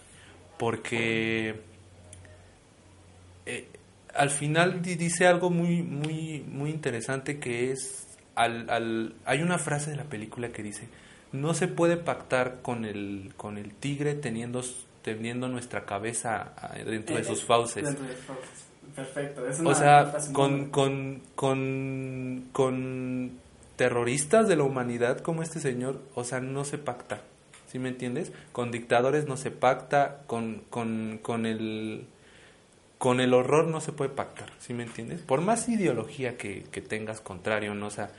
[0.58, 1.54] porque
[3.44, 3.68] eh,
[4.16, 9.58] al final di- dice algo muy, muy, muy interesante que es, al, al, hay una
[9.58, 10.88] frase de la película que dice,
[11.32, 14.62] no se puede pactar con el, con el tigre teniendo,
[15.02, 17.84] teniendo nuestra cabeza ah, dentro de sus fauces.
[17.84, 18.64] Dentro de fauces.
[18.94, 19.46] Perfecto.
[19.46, 23.32] Es una O sea, con, con, con, con
[23.76, 27.20] terroristas de la humanidad como este señor, o sea, no se pacta,
[27.66, 28.32] ¿sí me entiendes?
[28.52, 32.06] Con dictadores no se pacta, con, con, con el
[32.98, 35.20] con el horror no se puede pactar, ¿sí me entiendes?
[35.20, 37.86] Por más ideología que, que tengas contrario, ¿no?
[37.88, 38.10] O sea,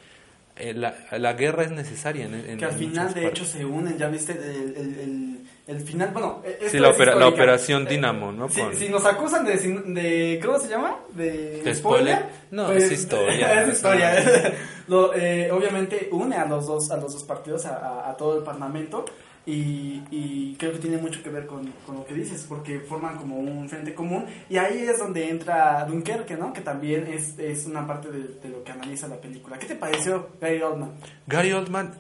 [0.56, 3.30] eh, la, la guerra es necesaria en, en- que al en final de partes.
[3.42, 7.16] hecho se unen, ya viste el, el, el, el final, bueno, esto Sí, la, opera-
[7.28, 8.50] operación Eh, Dínamo, ¿no?
[8.50, 10.96] Si, Con- si nos acusan de, de ¿cómo se llama?
[11.14, 12.26] De, ¿De spoiler?
[12.52, 13.64] No, es historia.
[13.64, 14.54] es historia.
[14.88, 18.38] Lo, eh, obviamente une a los dos a los dos partidos, a, a- a todo
[18.38, 19.06] el parlamento
[19.48, 23.18] y, y creo que tiene mucho que ver con, con lo que dices, porque forman
[23.18, 26.54] como un frente común y ahí es donde entra Dunkerque, ¿no?
[26.54, 29.58] Que también es, es una parte de, de lo que analiza la película.
[29.58, 30.92] ¿Qué te pareció Gary Oldman?
[31.26, 31.94] Gary Oldman,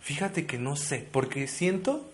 [0.00, 2.08] fíjate que no sé, porque siento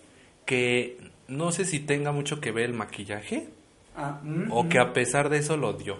[0.45, 0.97] que
[1.29, 3.47] no sé si tenga mucho que ver el maquillaje
[3.95, 4.69] Ah, mm, o mm.
[4.69, 5.97] que a pesar de eso lo dio.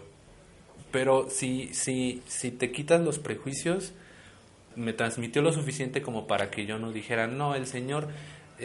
[0.92, 3.94] Pero si, si, si te quitas los prejuicios,
[4.76, 8.08] me transmitió lo suficiente como para que yo no dijera, no, el señor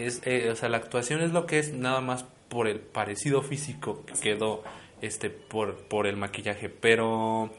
[0.06, 3.42] es, eh, o sea, la actuación es lo que es nada más por el parecido
[3.42, 4.62] físico que quedó
[5.02, 7.50] este por, por el maquillaje, pero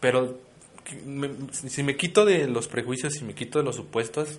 [0.00, 0.38] pero
[1.04, 4.38] me- si me quito de los prejuicios, si me quito de los supuestos,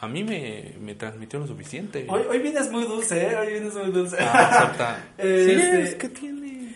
[0.00, 2.06] a mí me, me transmitió lo suficiente.
[2.08, 3.36] Hoy, hoy vienes muy dulce, ¿eh?
[3.36, 4.16] Hoy vienes muy dulce.
[4.20, 5.04] Ah, exacta.
[5.16, 6.74] Sí, Este, es que tiene.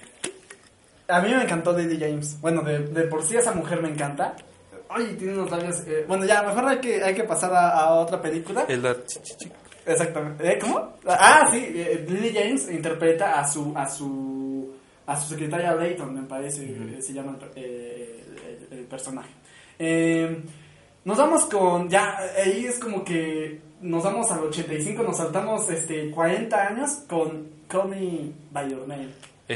[1.09, 2.41] A mí me encantó Lady James.
[2.41, 4.35] Bueno, de, de por sí esa mujer me encanta.
[4.95, 5.81] Ay, tiene unos labios.
[5.87, 8.67] eh, bueno, ya, mejor hay que, hay que pasar a, a otra película.
[8.67, 9.51] Chi-
[9.87, 10.53] Exactamente.
[10.53, 10.59] ¿Eh?
[10.61, 10.97] ¿Cómo?
[11.07, 11.59] Ah, sí.
[11.75, 14.73] eh, Lily James interpreta a su a su
[15.07, 18.25] a su secretaria Layton, me parece, eh, se llama el, eh,
[18.71, 19.31] el- el personaje.
[19.79, 20.41] Eh,
[21.05, 26.11] nos vamos con ya ahí es como que nos vamos al 85, nos saltamos este
[26.13, 29.09] 40 años con Call Me by Your Name.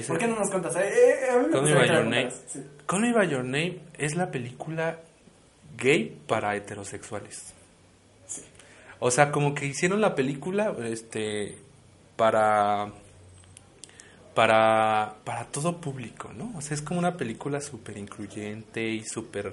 [0.08, 2.30] ¿Por qué no nos eh, a mí me Call Me gustaría by Your me Name.
[2.48, 2.60] sí.
[2.86, 4.98] Call Me By Your Name es la película
[5.76, 7.52] gay para heterosexuales.
[8.98, 11.58] O sea, como que hicieron la película este
[12.16, 12.92] para
[14.34, 16.52] para para todo público, ¿no?
[16.56, 19.52] O sea, es como una película súper incluyente y súper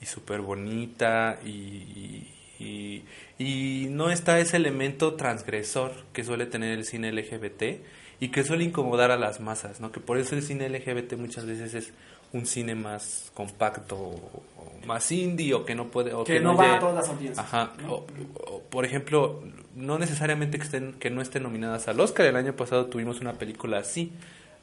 [0.00, 2.26] y súper bonita y,
[2.58, 3.04] y,
[3.38, 7.84] y no está ese elemento transgresor que suele tener el cine LGBT
[8.18, 9.92] y que suele incomodar a las masas, ¿no?
[9.92, 11.92] Que por eso el cine LGBT muchas veces es
[12.32, 16.56] un cine más compacto o, o más indie o que no puede o Que no
[16.56, 17.38] va a todas las audiencias.
[17.44, 17.72] Ajá.
[17.82, 17.92] ¿no?
[17.94, 18.06] O-
[18.46, 19.42] o, por ejemplo,
[19.74, 22.26] no necesariamente que estén que no estén nominadas al Oscar.
[22.26, 24.12] El año pasado tuvimos una película así,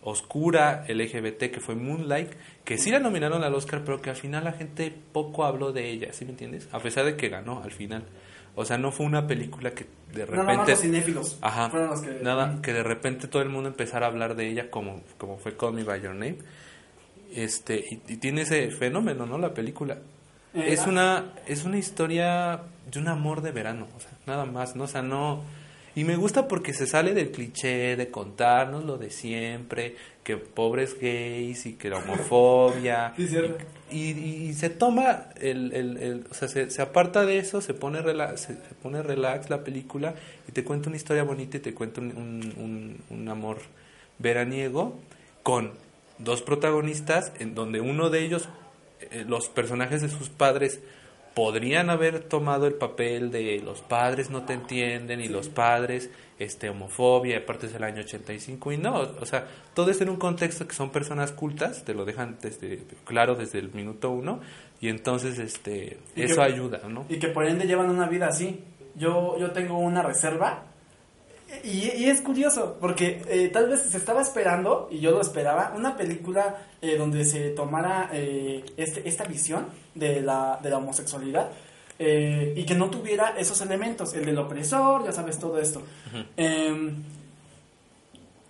[0.02, 2.32] oscura, LGBT, que fue Moonlight,
[2.64, 5.90] que sí la nominaron al Oscar, pero que al final la gente poco habló de
[5.90, 6.70] ella, ¿sí me entiendes?
[6.72, 8.04] A pesar de que ganó al final.
[8.56, 11.38] O sea, no fue una película que de Nada más repente los cinéfilos.
[11.42, 11.70] Ajá.
[11.70, 14.72] fueron los que Nada, que de repente todo el mundo empezara a hablar de ella
[14.72, 16.38] como, como fue Call Me By Your Name.
[17.34, 19.38] Este, y, y tiene ese fenómeno, ¿no?
[19.38, 19.98] La película.
[20.54, 22.62] Es una es una historia
[22.92, 24.86] de un amor de verano, o sea, nada más, ¿no?
[24.86, 25.44] O sea, no
[25.94, 31.00] y me gusta porque se sale del cliché de contarnos lo de siempre, que pobres
[31.00, 33.13] gays y que la homofobia.
[33.18, 33.28] Sí,
[33.92, 37.62] y, y- y se toma el, el- el- o sea, se, se aparta de eso,
[37.62, 40.13] se pone relax, se, se pone relax la película
[40.48, 43.58] y te cuenta una historia bonita y te cuenta un, un- un- un amor
[44.20, 45.00] veraniego
[45.44, 45.72] con
[46.20, 48.50] dos protagonistas en donde uno de ellos,
[49.00, 50.80] eh, los personajes de sus padres,
[51.36, 56.68] podrían haber tomado el papel de los padres no te entienden y los padres este
[56.70, 60.18] homofobia, y aparte es el año 85 y no, o sea, todo esto en un
[60.18, 64.40] contexto que son personas cultas, te lo dejan desde claro desde el minuto uno
[64.82, 67.06] y entonces este Y eso que- ayuda, ¿no?
[67.10, 68.64] Y que por ende llevan una vida así.
[68.96, 70.64] Yo, yo tengo una reserva.
[71.63, 75.74] Y, y es curioso, porque eh, tal vez se estaba esperando, y yo lo esperaba,
[75.76, 81.50] una película eh, donde se tomara eh, este, esta visión de la, de la homosexualidad
[82.00, 85.82] y que no tuviera esos elementos, el del opresor, ya sabes, todo esto.
[86.38, 86.96] Em,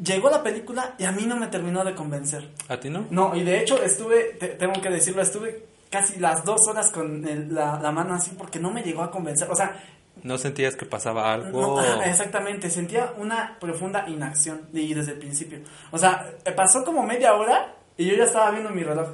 [0.03, 2.49] llegó la película y a mí no me terminó de convencer.
[2.67, 3.05] ¿A ti no?
[3.09, 7.25] No, y de hecho estuve, te- tengo que decirlo, estuve casi las dos horas con
[7.27, 9.49] el- la, la mano así porque no me llegó a convencer.
[9.49, 9.81] O sea,
[10.23, 11.81] ¿No sentías que pasaba algo?
[11.81, 15.59] no, exactamente, sentía una profunda inacción desde el principio.
[15.91, 19.09] O sea, eh, pasó como media hora y yo ya estaba viendo mi reloj.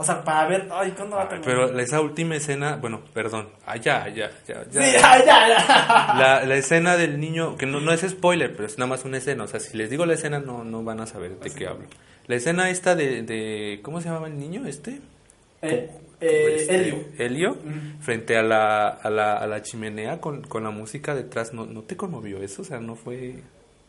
[0.00, 1.70] O sea, para ver, ay, ¿cuándo va a terminar?
[1.70, 4.64] pero esa última escena, bueno, perdón, ah, ya, ya, ya.
[4.70, 6.14] Sí, ya, ya.
[6.16, 9.18] La, la escena del niño, que no, no es spoiler, pero es nada más una
[9.18, 9.42] escena.
[9.42, 11.86] O sea, si les digo la escena, no, no van a saber de qué hablo.
[12.28, 15.00] La escena esta de, de ¿cómo se llamaba el niño este?
[15.62, 17.04] Eh, eh, Este, Elio.
[17.18, 17.56] Helio,
[18.00, 21.52] frente a la, a la, a la chimenea con, con la música detrás.
[21.52, 22.62] ¿No, ¿No te conmovió eso?
[22.62, 23.42] O sea, no fue...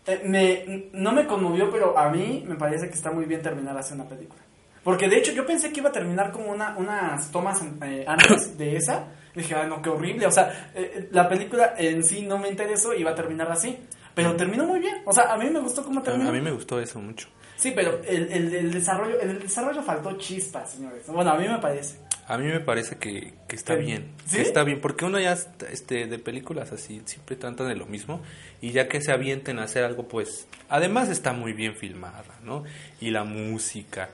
[0.07, 3.77] Eh, me, no me conmovió, pero a mí me parece que está muy bien terminar
[3.77, 4.41] así una película.
[4.83, 8.57] Porque de hecho yo pensé que iba a terminar como una, unas tomas eh, antes
[8.57, 9.07] de esa.
[9.35, 10.25] Y dije, ay no, qué horrible.
[10.25, 13.77] O sea, eh, la película en sí no me interesó y iba a terminar así.
[14.15, 14.97] Pero terminó muy bien.
[15.05, 16.29] O sea, a mí me gustó cómo terminó.
[16.29, 17.27] a mí me gustó eso mucho.
[17.55, 21.05] Sí, pero el, el, el desarrollo, el desarrollo faltó chispas, señores.
[21.07, 21.99] Bueno, a mí me parece.
[22.29, 23.81] A mí me parece que, que está ¿Sí?
[23.85, 24.11] bien.
[24.25, 24.35] ¿Sí?
[24.35, 25.35] Que está bien, porque uno ya
[25.71, 28.21] este, de películas así siempre tratan de lo mismo
[28.61, 32.63] y ya que se avienten a hacer algo, pues además está muy bien filmada, ¿no?
[33.01, 34.11] Y la música,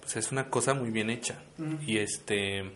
[0.00, 1.42] pues es una cosa muy bien hecha.
[1.84, 2.70] Y este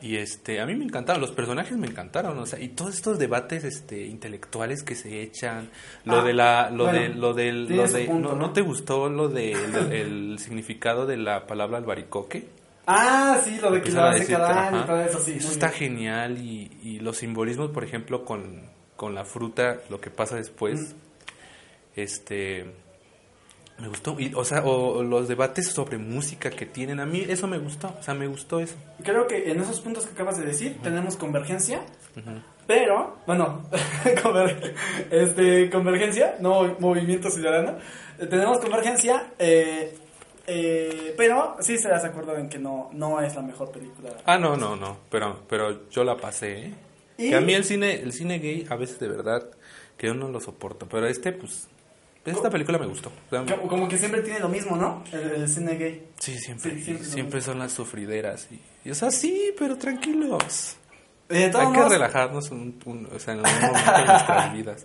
[0.00, 3.18] y este a mí me encantaron, los personajes me encantaron, o sea, y todos estos
[3.18, 5.70] debates este intelectuales que se echan,
[6.04, 8.46] lo Ah, de la lo bueno, de lo del lo de punto, ¿no, ¿no?
[8.46, 12.46] ¿no te gustó lo de el, el significado de la palabra albaricoque?
[12.90, 15.34] Ah, sí, lo de que lo hace cada año y todo eso, sí.
[15.38, 15.78] Eso está bien.
[15.78, 18.62] genial y, y los simbolismos, por ejemplo, con,
[18.96, 20.94] con la fruta, lo que pasa después,
[21.96, 22.64] este,
[23.78, 24.16] me gustó.
[24.18, 27.58] Y, o sea, o, o los debates sobre música que tienen, a mí eso me
[27.58, 28.76] gustó, o sea, me gustó eso.
[29.04, 31.82] Creo que en esos puntos que acabas de decir tenemos convergencia,
[32.66, 33.62] pero, bueno,
[35.10, 37.78] este, convergencia, no movimiento ciudadano,
[38.18, 39.96] Eh, tenemos convergencia, eh,
[40.48, 44.10] eh, pero sí estarás de acuerdo en que no, no es la mejor película.
[44.24, 46.74] Ah, no, no, no, pero, pero yo la pasé, ¿eh?
[47.18, 49.44] Y- Que a mí el cine, el cine gay a veces de verdad
[49.96, 51.68] que yo no lo soporto, pero este, pues,
[52.24, 53.10] esta película me gustó.
[53.26, 55.02] O sea, Como, como que siempre tiene lo mismo, ¿no?
[55.12, 56.06] El, el cine gay.
[56.18, 58.48] sí, siempre, Sí, siempre siempre, son las sufrideras.
[58.50, 60.76] Y, y, o sea, sí, pero tranquilos.
[61.30, 64.84] Eh, Hay que relajarnos un, un- o sea, en algún momento de nuestras vidas.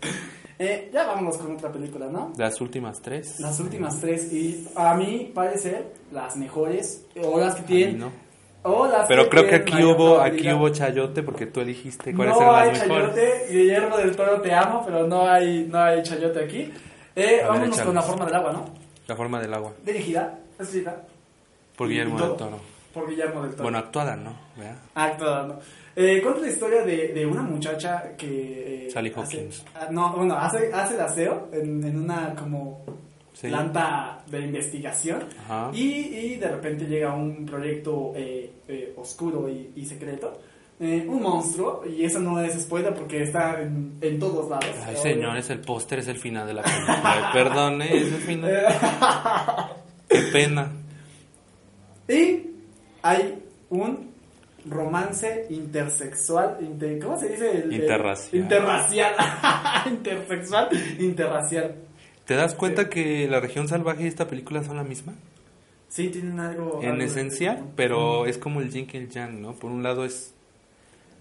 [0.59, 2.33] Eh, ya vámonos con otra película, ¿no?
[2.37, 3.39] Las últimas tres.
[3.39, 7.99] Las últimas tres, y a mí parecer las mejores, o las que tienen...
[7.99, 8.11] no.
[8.63, 12.41] o las Pero creo que aquí hubo, aquí hubo chayote porque tú eligiste cuáles no
[12.41, 13.15] eran hay las mejores.
[13.15, 16.71] chayote, Guillermo del Toro te amo, pero no hay, no hay chayote aquí.
[17.15, 18.65] Eh, A vámonos con la forma del agua, ¿no?
[19.07, 19.73] La forma del agua.
[19.85, 21.03] Dirigida, escrita
[21.75, 22.59] Por Guillermo del Toro.
[22.93, 23.63] Por Guillermo del Toro.
[23.63, 24.33] Bueno, actuada, ¿no?
[24.55, 24.77] ¿Verdad?
[24.95, 25.59] Actuada, ¿no?
[25.95, 28.87] Eh, cuenta la historia de, de una muchacha que...
[28.87, 29.63] eh, Sally Hawkins.
[29.75, 32.83] ah, no, bueno, hace, hace el aseo en, en una como
[33.33, 33.47] Sí.
[33.47, 35.71] planta de investigación Ajá.
[35.73, 40.39] y, y de repente llega un proyecto eh, eh, oscuro y, y secreto.
[40.79, 44.67] eh, un monstruo, y eso no es spoiler porque está en, en todos lados.
[44.85, 45.01] Ay, Obvio.
[45.01, 47.29] señores, el póster es el final de la película.
[47.33, 48.51] Perdone, es el final.
[50.07, 50.71] Qué pena.
[52.07, 52.42] Y
[53.03, 54.11] hay un
[54.65, 57.51] romance intersexual, inter- ¿cómo se dice?
[57.51, 58.41] El- Interracial.
[58.43, 59.13] interracial.
[59.91, 61.75] Intersexual, interracial.
[62.25, 65.13] ¿Te das cuenta que la región salvaje y esta película son la misma?
[65.89, 66.79] Sí, tienen algo...
[66.81, 69.53] En algo- esencia, pero es como el yin y el yang, ¿no?
[69.53, 70.33] Por un lado es,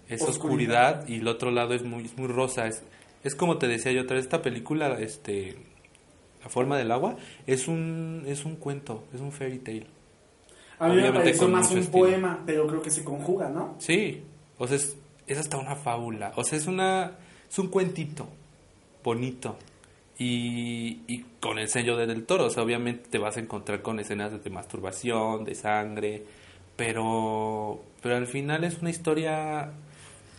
[0.07, 1.01] es Oscuridad.
[1.01, 2.67] oscuridad y el otro lado es muy, es muy rosa.
[2.67, 2.81] Es,
[3.23, 5.57] es como te decía yo otra vez, esta película, este,
[6.41, 9.85] La forma del agua, es un, es un cuento, es un fairy tale.
[10.79, 11.99] A mí me pareció más un estilo.
[11.99, 13.75] poema, pero creo que se conjuga, ¿no?
[13.79, 14.23] Sí,
[14.57, 17.17] o sea, es, es hasta una fábula, o sea, es una
[17.49, 18.27] es un cuentito
[19.03, 19.57] bonito
[20.17, 23.81] y, y con el sello de Del Toro, o sea, obviamente te vas a encontrar
[23.81, 26.23] con escenas de masturbación, de sangre,
[26.75, 29.71] pero pero al final es una historia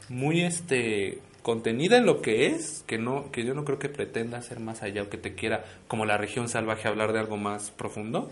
[0.08, 4.40] muy este contenida en lo que es, que no que yo no creo que pretenda
[4.42, 7.70] ser más allá o que te quiera como la región salvaje hablar de algo más
[7.70, 8.30] profundo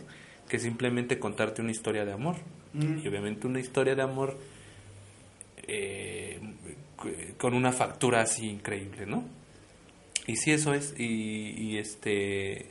[0.52, 2.36] que simplemente contarte una historia de amor.
[2.74, 2.98] Mm.
[3.02, 4.36] Y obviamente una historia de amor
[5.66, 6.38] eh,
[7.38, 9.24] con una factura así increíble, ¿no?
[10.26, 10.94] Y sí, eso es.
[10.98, 12.66] Y, y este.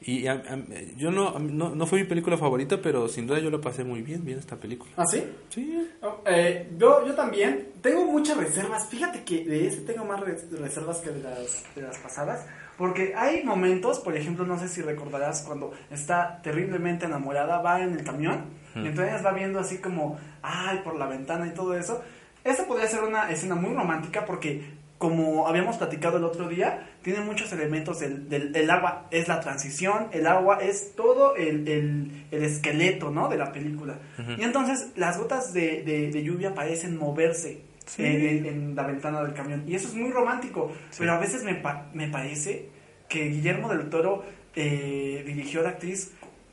[0.00, 3.50] Y a- a- yo no, no, no fue mi película favorita, pero sin duda yo
[3.50, 4.90] la pasé muy bien viendo esta película.
[4.96, 5.22] ¿Ah, sí?
[5.50, 5.88] Sí.
[6.00, 8.88] Oh, eh, yo, yo también tengo muchas reservas.
[8.88, 12.46] Fíjate que de este tengo más res- reservas que de las, de las pasadas.
[12.78, 17.92] Porque hay momentos, por ejemplo, no sé si recordarás cuando está terriblemente enamorada, va en
[17.92, 22.02] el camión y entonces va viendo así como, ay, por la ventana y todo eso.
[22.44, 24.64] Esa podría ser una escena muy romántica porque,
[24.98, 29.06] como habíamos platicado el otro día, tiene muchos elementos del, del el agua.
[29.10, 33.28] Es la transición, el agua es todo el, el, el esqueleto, ¿no?
[33.28, 33.96] De la película.
[34.38, 38.04] Y entonces las gotas de, de- de lluvia parecen moverse Sí.
[38.04, 39.64] en, en- en la ventana del camión.
[39.66, 40.72] Y eso es muy romántico.
[40.98, 42.68] Pero a veces me, pa- me parece
[43.08, 46.12] que Guillermo del Toro eh, dirigió a la actriz,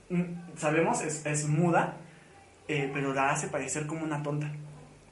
[0.10, 0.24] mm,
[0.58, 1.98] sabemos, es, es muda.
[2.68, 4.52] eh, pero la hace parecer como una tonta.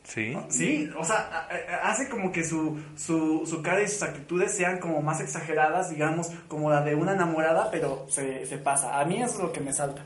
[0.04, 0.38] Sí.
[0.50, 1.48] Sí, o sea,
[1.84, 6.30] hace como que su, su, su cara y sus actitudes sean como más exageradas, digamos,
[6.48, 9.00] como la de una enamorada, pero se, se pasa.
[9.02, 10.06] A mí eso es lo que me salta.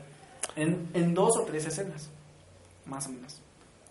[0.56, 2.10] En, en dos o tres escenas,
[2.86, 3.40] más o menos.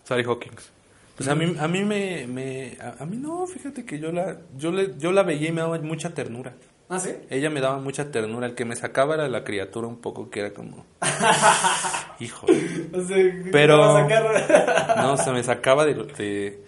[0.04, 0.70] Sally Hawkins.
[1.16, 4.38] Pues a mí, a mí me, me a, a mí no, fíjate que yo la,
[4.56, 6.54] yo le, yo la veía y me daba mucha ternura.
[6.88, 7.10] ¿Ah, sí?
[7.30, 10.40] Ella me daba mucha ternura, el que me sacaba era la criatura un poco que
[10.40, 10.84] era como,
[12.20, 14.94] hijo, O sea, ¿qué Pero- sacar?
[14.98, 16.64] no, se me sacaba de, de,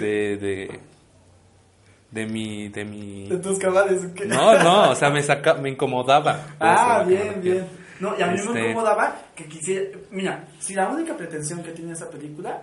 [0.00, 0.80] de, de,
[2.10, 4.00] de mi, de mi, de tus cabales.
[4.14, 4.26] ¿qué?
[4.26, 6.38] no, no, o sea, me saca, me incomodaba.
[6.60, 7.66] Ah, bien, bien.
[8.00, 9.96] No, y a mí me Este- incomodaba que quisiera.
[10.10, 12.62] Mira, si la única pretensión que tiene esa película,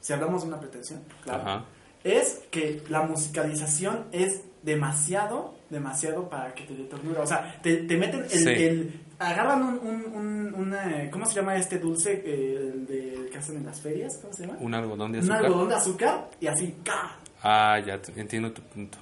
[0.00, 1.64] si hablamos de una pretensión, claro, Ajá.
[2.04, 7.20] es que la musicalización es demasiado, demasiado para que te dé ternura.
[7.22, 8.30] O sea, te, te meten el.
[8.30, 8.48] Sí.
[8.48, 9.78] el- agarran un.
[9.78, 13.80] un, un- una- ¿Cómo se llama este dulce eh, el de, que hacen en las
[13.80, 14.18] ferias?
[14.20, 14.58] ¿Cómo se llama?
[14.60, 15.44] Un algodón de Un azúcar.
[15.44, 17.16] algodón de azúcar y así, ¡ca!
[17.42, 18.98] Ah, ya entiendo tu punto.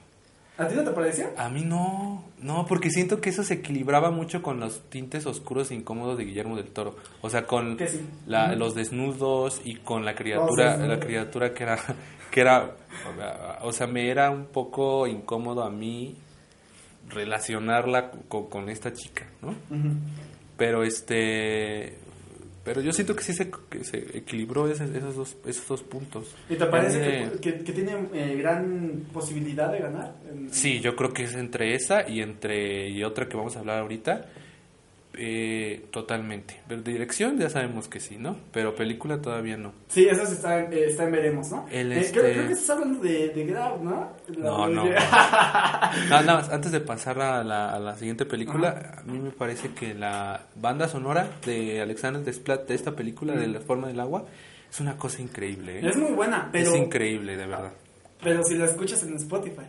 [0.58, 1.28] ¿A ti no te pareció?
[1.36, 5.70] A mí no, no, porque siento que eso se equilibraba mucho con los tintes oscuros
[5.70, 6.96] e incómodos de Guillermo del Toro.
[7.22, 8.00] O sea, con sí.
[8.26, 11.78] la- los desnudos y con la criatura, la criatura que era,
[12.32, 12.74] que era,
[13.62, 16.16] o sea, me era un poco incómodo a mí
[17.08, 19.54] relacionarla con, con esta chica, ¿no?
[20.56, 21.98] Pero este,
[22.68, 26.34] pero yo siento que sí se, que se equilibró ese- esos dos, esos dos puntos.
[26.50, 30.14] ¿Y te parece Eh, que, que- que tiene eh, gran posibilidad de ganar?
[30.50, 33.78] Sí, yo creo que es entre esa y entre y otra que vamos a hablar
[33.78, 34.26] ahorita.
[35.20, 36.60] Eh, totalmente.
[36.68, 38.36] Pero dirección ya sabemos que sí, ¿no?
[38.52, 39.72] Pero película todavía no.
[39.88, 41.66] Sí, eso está, eh, está en veremos, ¿no?
[41.72, 44.12] El Eh, este- creo, creo que estás hablando de, de Grau, ¿no?
[44.38, 44.84] No, La- no.
[44.84, 44.94] de-
[46.10, 49.70] nada más, antes de pasar a la, a la siguiente película, a mí me parece
[49.72, 54.24] que la banda sonora de Alexander Desplat de esta película, de La Forma del Agua,
[54.70, 55.80] es una cosa increíble.
[55.80, 55.88] ¿eh?
[55.88, 57.72] es muy buena, pero, Es increíble, de verdad.
[58.22, 59.66] pero si la escuchas en Spotify.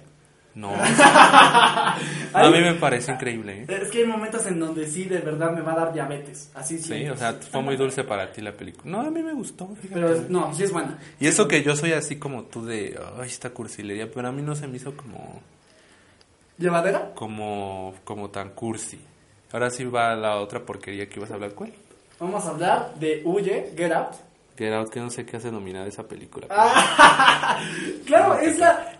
[0.55, 0.73] No.
[2.33, 3.61] a mí me parece increíble.
[3.61, 3.65] ¿eh?
[3.81, 6.51] Es que hay momentos en donde sí, de verdad me va a dar diabetes.
[6.53, 6.93] Así sí.
[6.93, 8.91] Sí, o sea, fue muy dulce para ti la película.
[8.91, 10.01] No, a mí me gustó, fíjate.
[10.01, 10.97] Pero no, sí es buena.
[11.19, 14.41] Y eso que yo soy así como tú de, ay, esta cursilería, pero a mí
[14.41, 15.41] no se me hizo como,
[16.57, 17.11] ¿Llevadera?
[17.15, 18.99] como, como tan cursi.
[19.51, 21.73] Ahora sí va la otra porquería que ibas a hablar, ¿cuál?
[22.19, 24.15] Vamos a hablar de Huye, Get Out.
[24.57, 26.47] Get Out, que no sé qué hace nominada esa película.
[26.49, 27.59] Ah.
[28.05, 28.98] Claro, es la.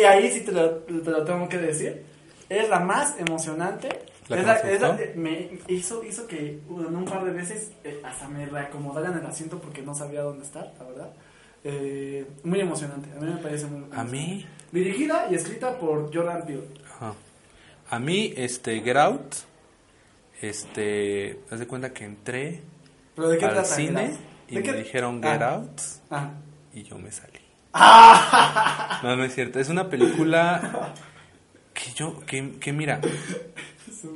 [0.00, 2.02] Y ahí sí te lo, te lo tengo que decir.
[2.48, 3.88] Es la más emocionante.
[4.28, 8.26] ¿La es la, es la- me hizo, hizo que un par de veces eh, hasta
[8.28, 11.10] me reacomodaran el asiento porque no sabía dónde estar, la verdad.
[11.62, 13.08] Eh, muy emocionante.
[13.16, 16.64] A mí me parece muy A mí, Dirigida y escrita por Jordan Peele.
[16.96, 17.14] ajá.
[17.90, 19.34] a mí, este, Get Out,
[20.40, 22.60] este, haz de cuenta que entré
[23.14, 23.68] ¿Pero de qué al trata?
[23.68, 24.16] cine ¿De
[24.48, 25.54] y me qué- dijeron Get Ah.
[25.54, 25.80] Out
[26.10, 26.30] Ah.
[26.72, 27.38] y yo me salí.
[29.02, 29.58] No, no es cierto.
[29.60, 30.92] Es una película
[31.74, 33.00] que yo, que, que mira,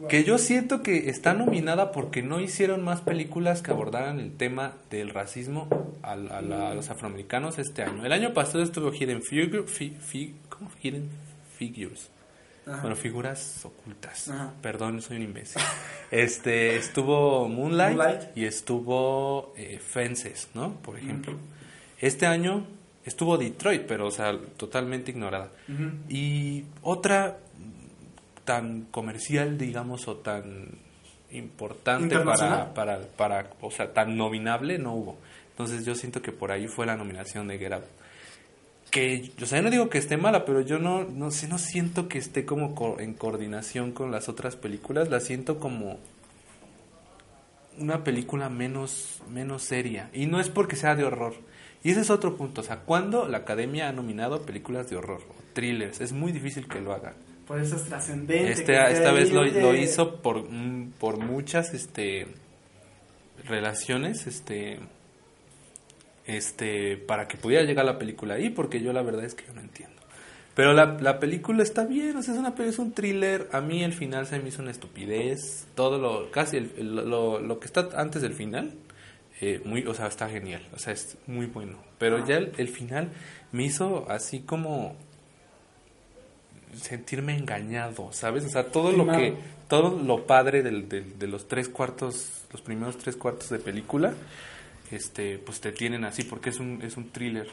[0.09, 4.75] que yo siento que está nominada porque no hicieron más películas que abordaran el tema
[4.91, 5.69] del racismo
[6.03, 8.05] a, la- a los afroamericanos este año.
[8.07, 10.71] El año pasado estuvo Hidden, Figu- fi- fi- ¿cómo?
[10.83, 11.09] Hidden
[11.59, 12.11] Figures.
[12.67, 12.81] Ajá.
[12.83, 14.29] Bueno, figuras ocultas.
[14.29, 14.53] Ajá.
[14.63, 15.61] Perdón, soy un imbécil.
[16.11, 18.37] Este, estuvo Moonlight, Moonlight.
[18.37, 20.75] y estuvo eh, Fences, ¿no?
[20.75, 21.35] Por ejemplo.
[22.01, 22.67] Este año
[23.09, 25.51] estuvo Detroit, pero, o sea, totalmente ignorada.
[26.09, 27.39] Y otra
[28.45, 30.69] tan comercial, digamos, o tan
[31.33, 35.19] importante para, para, para, o sea, tan nominable, no hubo.
[35.51, 37.85] Entonces yo siento que por ahí fue la nominación de Get Out.
[38.91, 41.59] Que, o sea, yo no digo que esté mala, pero yo no, no sé, no
[41.59, 45.99] siento que esté como co- en coordinación con las otras películas, la siento como
[47.79, 50.09] una película menos, menos seria.
[50.13, 51.35] Y no es porque sea de horror.
[51.85, 52.61] Y ese es otro punto.
[52.61, 56.67] O sea, cuando la academia ha nominado películas de horror o thrillers, es muy difícil
[56.69, 57.15] que lo haga.
[57.47, 58.51] Por eso es trascendente.
[58.53, 62.27] Este, esta vez lo, hizo por, mm, por muchas este,
[63.47, 64.79] relaciones este,
[66.27, 69.55] este, para que pudiera llegar la película ahí, porque yo la verdad es que yo
[69.55, 69.97] no entiendo.
[70.55, 73.49] Pero la, la película está bien, o sea, es, una, es un thriller.
[73.53, 75.67] A mí el final se me hizo una estupidez.
[75.77, 78.73] Todo lo, casi el- el- lo, lo que está antes del final,
[79.41, 80.67] eh, muy, o sea, está genial.
[80.75, 81.79] O sea, es muy bueno.
[81.99, 83.11] Pero ya el, el final
[83.53, 84.97] me hizo así como
[86.75, 88.45] sentirme engañado, ¿sabes?
[88.45, 89.35] O sea, todo lo que,
[89.69, 94.13] todo lo padre del, del- de los tres cuartos, los primeros tres cuartos de película,
[94.91, 97.49] este, pues te tienen así, porque es un, es un thriller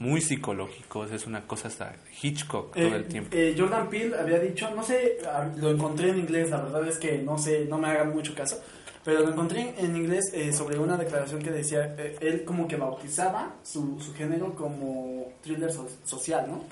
[0.00, 3.30] muy psicológico, o sea, es una cosa hasta Hitchcock todo Eh, el tiempo.
[3.36, 6.98] eh, Jordan Peele había dicho, no sé, ah, lo encontré en inglés, la verdad es
[6.98, 8.60] que no sé, no me hagan mucho caso,
[9.04, 12.76] pero lo encontré en inglés eh, sobre una declaración que decía, eh, él como que
[12.76, 16.64] bautizaba su, su género como thriller so- social, ¿no?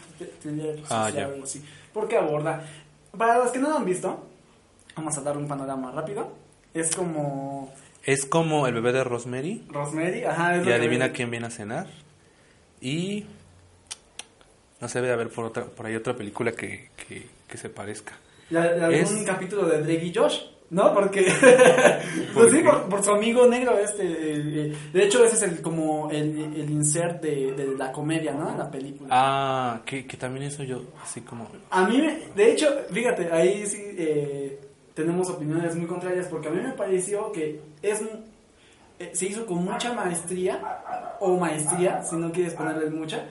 [0.42, 1.64] Thriller social, Ah, algo así.
[1.92, 2.64] Porque aborda,
[3.16, 4.24] para los que no lo han visto,
[4.96, 6.32] vamos a dar un panorama rápido,
[6.72, 7.72] es como
[8.04, 9.64] Es como el bebé de Rosemary.
[9.68, 11.86] Rosemary, ajá, es Y adivina quién viene a cenar.
[12.80, 13.26] Y
[14.80, 18.14] no se debe haber por otra por ahí otra película que, que, que se parezca.
[18.50, 20.38] Y algún Es- capítulo de Drake y Josh,
[20.70, 20.94] ¿no?
[20.94, 24.02] Porque, ¿Por pues sí, por, por su amigo negro este.
[24.04, 24.42] eh,
[24.72, 28.56] eh, de hecho, ese es el como el, el insert de, de la comedia, ¿no?
[28.56, 29.08] La película.
[29.10, 33.66] Ah, que, que también eso yo así como A mí, me- de hecho, fíjate, ahí
[33.66, 34.60] sí eh,
[34.94, 38.00] tenemos opiniones muy contrarias porque a mí me pareció que es
[38.98, 43.24] eh, se hizo con mucha maestría o maestría, si no quieres ponerle mucha,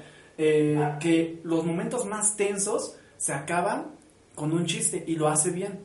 [1.00, 3.88] que los momentos más tensos se acaban
[4.36, 5.80] con un chiste y lo hace bien.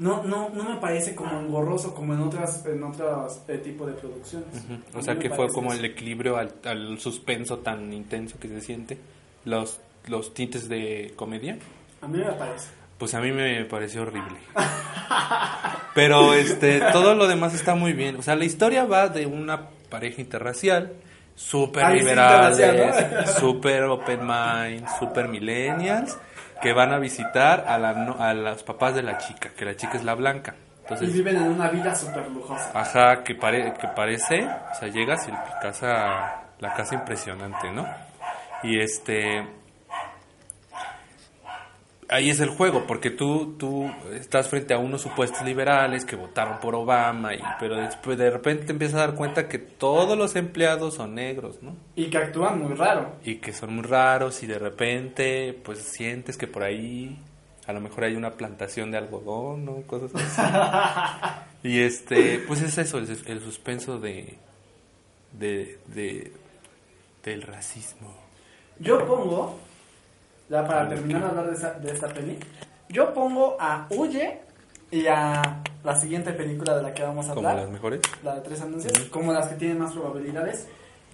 [0.00, 3.92] No, no, no me parece como engorroso como en otras en otros eh, tipos de
[3.92, 4.48] producciones.
[4.94, 5.78] O sea que fue como eso.
[5.80, 8.98] el equilibrio al, al suspenso tan intenso que se siente,
[9.44, 9.78] los,
[10.08, 11.58] los tintes de comedia.
[12.00, 12.68] A mí me parece.
[12.96, 14.38] Pues a mí me pareció horrible.
[15.94, 18.16] Pero este todo lo demás está muy bien.
[18.16, 20.92] O sea, la historia va de una pareja interracial,
[21.34, 26.16] súper Ay, sí, liberales, súper open mind, súper millennials,
[26.60, 29.76] que van a visitar a, la, no- a los papás de la chica, que la
[29.76, 30.54] chica es la blanca.
[30.54, 32.70] Y Entonces, viven en una vida súper lujosa.
[32.74, 35.32] Ajá, que, pare, que parece, o sea, llegas y
[35.62, 37.86] casa, la casa impresionante, ¿no?
[38.64, 39.46] Y este,
[42.10, 46.58] ahí es el juego, porque tú, tú estás frente a unos supuestos liberales que votaron
[46.58, 50.36] por Obama, y, pero después de repente te empiezas a dar cuenta que todos los
[50.36, 51.76] empleados son negros, ¿no?
[51.94, 53.16] Y que actúan muy raro.
[53.24, 57.18] Y que son muy raros y de repente pues sientes que por ahí
[57.66, 59.82] a lo mejor hay una plantación de algodón, ¿no?
[59.82, 61.38] Cosas así.
[61.68, 64.36] y este, pues es eso, el, el suspenso de,
[65.32, 66.32] de, de,
[67.22, 68.12] del racismo.
[68.80, 69.58] Yo pongo,
[70.50, 72.36] ya para A terminar de hablar de, esa- de esta peli,
[72.88, 74.40] yo pongo a Huye
[74.90, 78.00] y a la siguiente película de la que vamos a Como hablar, las mejores.
[78.24, 80.66] la de Tres Anuncios, como las que tienen más probabilidades,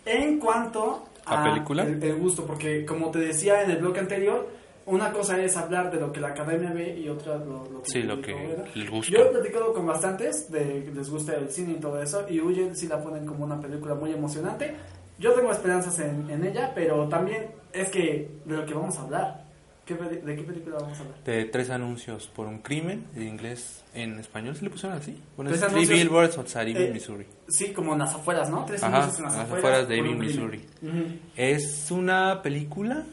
[0.06, 1.82] en cuanto ¿A película?
[1.82, 4.48] El, el gusto, porque como te decía en el bloque anterior,
[4.86, 7.90] una cosa es hablar de lo que la academia ve y otra lo, lo que
[7.90, 9.12] Sí, lo que- el gusto.
[9.12, 12.40] Yo he platicado con bastantes de que les gusta el cine y todo eso, y
[12.40, 14.76] Huye sí la ponen como una película muy emocionante.
[15.18, 19.02] Yo tengo esperanzas en, en ella, pero también es que de lo que vamos a
[19.02, 19.46] hablar.
[19.86, 21.22] ¿Qué ¿De qué película vamos a hablar?
[21.24, 25.16] De tres anuncios por un crimen, en inglés, en español se le pusieron así.
[25.36, 27.26] Bueno, Tres es Three anuncios, Billboards outside Ebbing, eh, Missouri.
[27.48, 28.64] Sí, como en las afueras, ¿no?
[28.64, 30.66] Tres Ajá, anuncios en las, en las afueras, afueras de Ebbing, crimen.
[30.82, 31.18] Ujú.
[31.36, 33.04] Es una película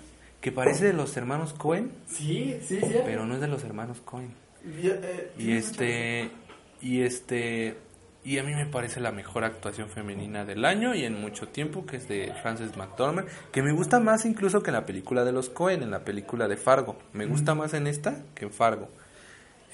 [0.41, 2.95] que parece de los hermanos Cohen, Sí, sí, sí.
[3.05, 4.33] pero no es de los hermanos Cohen.
[4.65, 6.31] Y, eh, Y este
[6.81, 7.77] y este
[8.25, 11.85] y a mí me parece la mejor actuación femenina del año y en mucho tiempo
[11.85, 15.33] que es de Frances McDormand, que me gusta más incluso que en la película de
[15.33, 16.97] los Cohen, en la película de Fargo.
[17.11, 18.89] Me gusta más en esta que en Fargo.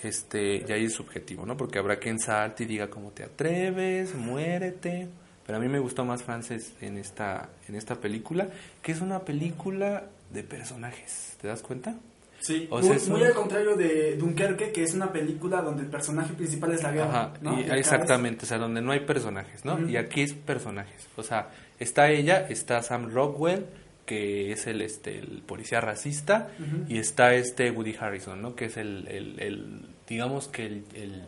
[0.01, 1.57] Este, y ahí es subjetivo, ¿no?
[1.57, 5.09] Porque habrá quien salte y diga cómo te atreves, muérete.
[5.45, 8.47] Pero a mí me gustó más Frances en esta en esta película,
[8.81, 11.95] que es una película de personajes, ¿te das cuenta?
[12.39, 15.61] Sí, O sea, muy, es muy un- al contrario de Dunkerque, que es una película
[15.61, 17.09] donde el personaje principal es la guerra.
[17.09, 17.59] Ajá, ¿no?
[17.59, 19.87] y- exactamente, o sea, donde no hay personajes, ¿no?
[19.89, 23.65] Y aquí es personajes, o sea, está ella, está Sam Rockwell,
[24.05, 26.47] que es el, este, el policía racista,
[26.87, 28.55] y está este Woody Harrison, ¿no?
[28.55, 31.23] Que es el, el- el- digamos que el, el-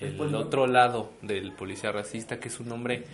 [0.00, 3.04] El otro lado del policía racista, que es un hombre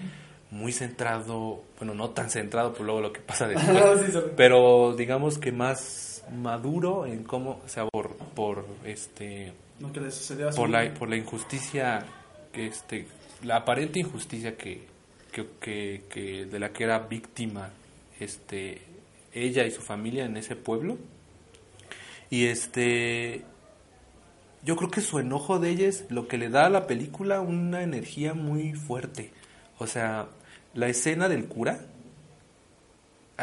[0.51, 3.67] muy centrado, bueno, no tan centrado por luego lo que pasa después,
[4.13, 10.01] Sí, pero digamos que más maduro en cómo, o sea, por, por este Lo que
[10.01, 10.09] le
[10.57, 12.05] por la, por la injusticia
[12.53, 13.07] que este
[13.43, 14.87] la aparente injusticia que,
[15.33, 17.71] que, que- que de la que era víctima
[18.19, 18.83] este
[19.33, 20.99] ella y su familia en ese pueblo.
[22.31, 23.45] Y este
[24.63, 27.41] yo creo que su enojo de ella es lo que le da a la película
[27.41, 29.31] una energía muy fuerte.
[29.79, 30.29] O sea
[30.75, 31.81] la escena del cura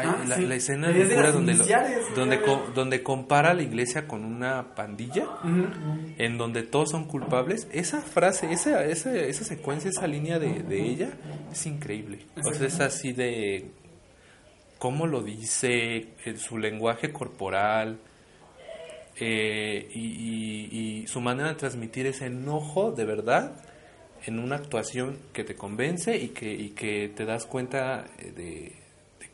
[0.06, 0.46] Ah, la, sí.
[0.46, 1.64] la escena de cura las donde, lo-
[2.14, 5.26] donde, co- donde compara la iglesia con una pandilla
[6.18, 10.82] en donde todos son culpables, esa frase, esa, esa, esa secuencia, esa línea de, de
[10.82, 11.10] ella
[11.52, 12.20] es increíble.
[12.44, 13.70] O sea, es así de
[14.78, 17.98] cómo lo dice, eh, su lenguaje corporal
[19.20, 20.68] eh, y, y-
[21.02, 23.56] y su manera de transmitir ese enojo de verdad
[24.24, 28.72] en una actuación que te convence y que, y que te das cuenta eh, de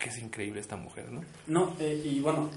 [0.05, 1.23] que es increíble esta mujer, ¿no?
[1.47, 2.51] No, eh, y bueno,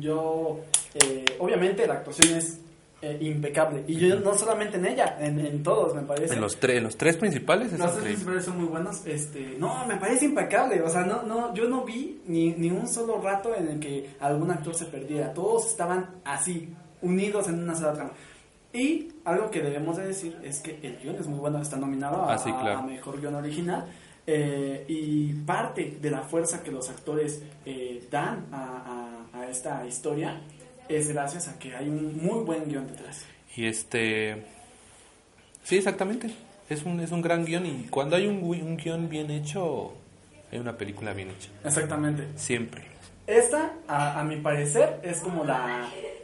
[0.00, 0.60] yo,
[0.94, 2.58] eh, obviamente la actuación es
[3.02, 3.84] eh, impecable.
[3.86, 6.32] Y yo no solamente en ella, en, en todos, me parece.
[6.32, 9.06] En los, tres en los tres principales es Los tres principales son muy buenos.
[9.06, 10.80] Este, no, me parece impecable.
[10.80, 14.16] O sea, no, no, yo no vi ni, ni un solo rato en el que
[14.18, 15.34] algún actor se perdiera.
[15.34, 16.72] Todos estaban así,
[17.02, 18.12] unidos en una sola trama.
[18.72, 22.22] Y algo que debemos de decir es que el guion es muy bueno, está nominado
[22.22, 22.78] a, Ah, sí, claro.
[22.78, 23.84] a mejor guion original.
[24.26, 29.86] Eh, y parte de la fuerza que los actores eh, dan a, a- a esta
[29.86, 30.40] historia
[30.88, 33.24] es gracias a que hay un muy buen guion detrás.
[33.56, 34.42] Y este.
[35.64, 36.30] Sí, exactamente.
[36.68, 37.66] Es un, es un gran guion.
[37.66, 39.92] Y cuando hay un, un guion bien hecho,
[40.52, 41.48] hay una película bien hecha.
[41.64, 42.26] Exactamente.
[42.36, 42.82] Siempre.
[43.26, 45.88] Esta, a, a mi parecer, es como la...
[45.96, 46.22] eh,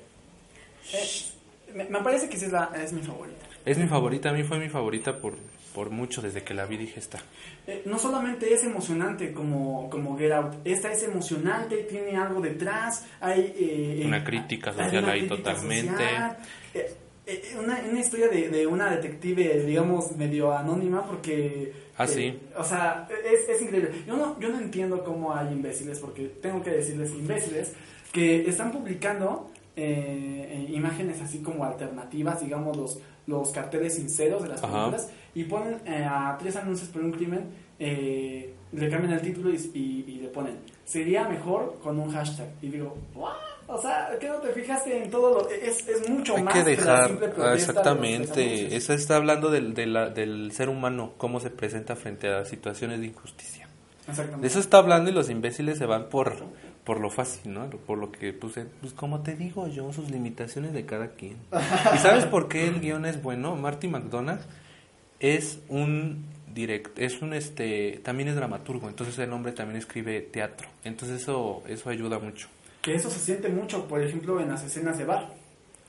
[1.75, 3.47] me, me parece que sí es, la, es mi favorita.
[3.65, 4.31] Es mi favorita.
[4.31, 5.35] A mí fue mi favorita por,
[5.75, 6.23] por mucho.
[6.23, 7.19] Desde que la vi dije esta.
[7.67, 13.07] Eh, no solamente es emocionante como, como Get Out, esta es emocionante, tiene algo detrás,
[13.21, 13.55] hay...
[13.57, 15.93] eh, Una eh, crítica social ahí totalmente.
[15.93, 16.37] social.
[16.75, 16.95] Eh,
[17.27, 21.73] eh, una, una historia de, de una detective, digamos, medio anónima, porque...
[21.97, 22.37] Ah, sí.
[22.57, 23.91] O sea, es, es increíble.
[24.07, 27.75] Yo no, yo no entiendo cómo hay imbéciles, porque tengo que decirles imbéciles,
[28.13, 34.49] que están publicando eh, eh, imágenes así como alternativas, digamos, los, los carteles sinceros de
[34.51, 34.73] las Ajá.
[34.91, 37.45] películas, y ponen eh, a tres anuncios por un crimen,
[37.79, 42.49] eh, le cambian el título y, y- y le ponen, sería mejor con un hashtag.
[42.63, 43.33] Y digo, ¿what?
[43.69, 46.65] O sea, ¿qué no te fijaste en todo lo Es, es mucho Hay más que
[46.65, 47.09] dejar.
[47.09, 48.77] simple ah, de exactamente.
[48.77, 51.13] Eso está hablando del, de la- del ser humano.
[51.17, 53.69] Cómo se presenta frente a situaciones de injusticia.
[54.09, 54.43] Exactamente.
[54.43, 56.35] De eso está hablando y los imbéciles se van por,
[56.85, 57.69] por lo fácil, ¿no?
[57.71, 61.37] Por lo que puse, pues como te digo yo, sus limitaciones de cada quien.
[61.95, 63.55] ¿Y sabes por qué el guion es bueno?
[63.57, 64.41] Marty McDonagh
[65.21, 70.69] es un direct, es un este, también es dramaturgo, entonces el hombre también escribe teatro.
[70.85, 72.49] Entonces eso, eso ayuda mucho.
[72.81, 75.33] Que eso se siente mucho, por ejemplo, en las escenas de bar.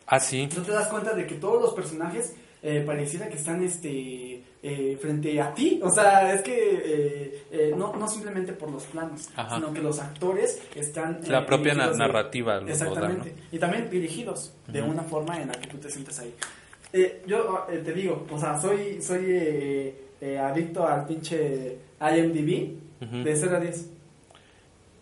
[0.05, 0.47] Ah, sí.
[0.55, 4.97] No te das cuenta de que todos los personajes eh, pareciera que están este eh,
[5.01, 5.79] frente a ti.
[5.83, 9.55] O sea, es que eh, eh, no, no simplemente por los planos, Ajá.
[9.55, 11.19] sino que los actores están...
[11.27, 13.33] La propia na- de- narrativa da, Exactamente.
[13.51, 16.33] Y también dirigidos de una forma en la que tú te sientes ahí.
[17.27, 19.93] Yo te digo, o sea, soy, soy
[20.39, 22.77] adicto al pinche IMDb
[23.23, 23.89] de 0 a 10.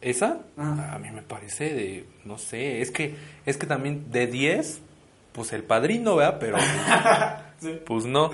[0.02, 0.40] ¿Esa?
[0.58, 0.96] Ajá.
[0.96, 3.14] A mí me parece de, no sé, es que,
[3.46, 4.80] es que también de 10,
[5.34, 6.38] pues el padrino, ¿verdad?
[6.40, 6.58] Pero,
[7.62, 7.80] Sí.
[7.86, 8.32] pues no,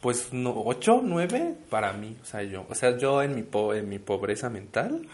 [0.00, 3.74] pues no, 8, 9 para mí, o sea, yo, o sea, yo en mi, po-
[3.74, 5.06] en mi pobreza mental,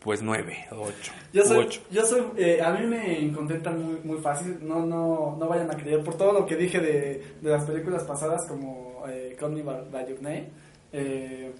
[0.00, 1.12] pues 9 o 8.
[1.32, 1.80] Yo soy, 8.
[1.90, 5.76] yo soy eh, a mí me contentan muy, muy fácil, no, no, no vayan a
[5.76, 9.62] creer por todo lo que dije de, de las películas pasadas como eh, Call Me
[9.62, 10.48] By By Your Name,
[10.92, 11.52] eh,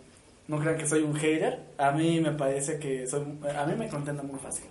[0.48, 3.22] no crean que soy un hater, a mí me parece que soy,
[3.56, 4.64] a mí me contentan muy fácil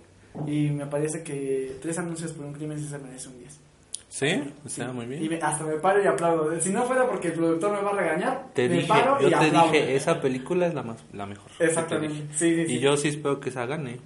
[0.46, 3.60] y me parece que tres anuncios por un crimen sí se merece un 10.
[4.08, 4.42] ¿Sí?
[4.64, 5.22] O sea, muy bien.
[5.22, 6.58] Y me- hasta me paro y aplaudo.
[6.60, 9.28] Si no fuera porque el productor me va a regañar, te me dije, paro yo
[9.28, 9.72] y te aplaudo.
[9.72, 11.50] dije, esa película es la más, la mejor.
[11.58, 12.34] Exactamente.
[12.36, 12.74] Sí, sí, sí.
[12.74, 13.98] Y yo sí espero que esa gane.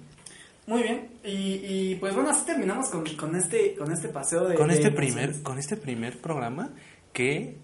[0.65, 1.59] Muy bien, y,
[1.91, 4.55] y pues bueno, así terminamos con, con este con este paseo de...
[4.55, 5.13] Con de este emociones.
[5.15, 6.69] primer, con este primer programa
[7.11, 7.57] que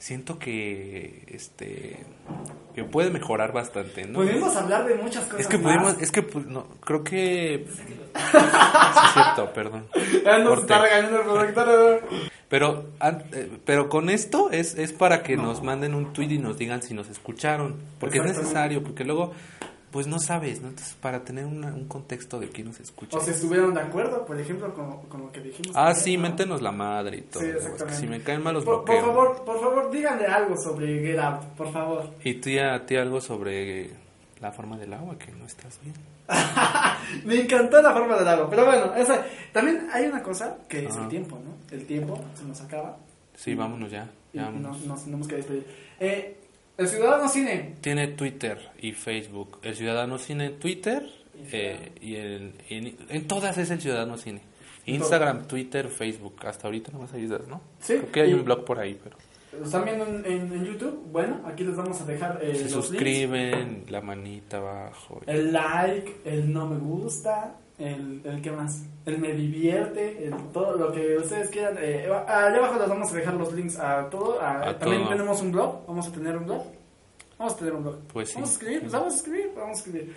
[0.00, 1.98] siento que este
[2.74, 4.18] que puede mejorar bastante, ¿no?
[4.20, 7.82] Pudimos hablar de muchas cosas Es que pudimos, es que pu- no, creo que sí
[8.34, 9.86] es cierto, perdón.
[10.44, 12.02] Nos está regañando el productor.
[12.48, 12.86] Pero
[13.32, 16.82] eh, pero con esto es es para que nos manden un tweet y nos digan
[16.82, 19.32] si nos escucharon, porque es necesario, porque luego
[19.90, 20.68] pues no sabes, ¿no?
[20.68, 23.16] Entonces para tener una- un contexto de quién nos escucha.
[23.18, 25.72] O si estuvieron de acuerdo, por ejemplo, con, con lo que dijimos.
[25.74, 26.22] Ah, sí, ¿no?
[26.24, 27.42] méntenos la madre y todo.
[27.42, 28.00] Sí, exactamente.
[28.00, 31.42] si me caen mal los por, por favor, por favor, díganle algo sobre Get Out,
[31.56, 32.10] por favor.
[32.24, 33.90] Y tú ya, a ti algo sobre
[34.40, 35.94] la forma del agua, que no estás bien.
[37.24, 40.92] Me encantó la forma del lago, pero bueno, esa, también hay una cosa que es
[40.92, 41.02] Ajá.
[41.02, 41.54] el tiempo, ¿no?
[41.76, 42.96] El tiempo se nos acaba
[43.34, 44.08] Sí, vámonos ya.
[44.32, 44.86] ya nos, vámonos.
[44.86, 45.66] nos tenemos que despedir.
[45.98, 46.39] Eh,
[46.80, 49.58] el Ciudadano Cine, Tiene Twitter y Facebook.
[49.62, 51.08] El Ciudadano Cine en Twitter
[51.52, 54.40] eh, y en, en, en todas es el Ciudadano Cine.
[54.86, 56.34] Instagram, Twitter, Facebook.
[56.46, 57.60] Hasta ahorita no más ayudas, ¿no?
[57.80, 59.16] Sí, Creo que hay y- un blog por ahí, pero...
[59.58, 61.08] ¿lo están viendo en, en- en YouTube?
[61.12, 62.72] Bueno, aquí les vamos a dejar eh, Se los links.
[62.86, 65.20] suscriben, la manita abajo.
[65.26, 70.76] El like, el no me gusta, el, el qué más, el me divierte, el todo
[70.76, 71.76] lo que ustedes quieran.
[71.80, 74.40] Eh, allá abajo les vamos a dejar los links a todo.
[74.40, 75.10] a- A también todo.
[75.12, 76.62] tenemos un blog, vamos a tener un blog.
[77.38, 77.96] Vamos a tener un blog.
[78.12, 78.34] Pues sí.
[78.34, 80.14] Vamos a escribir, pues vamos a escribir, vamos a escribir.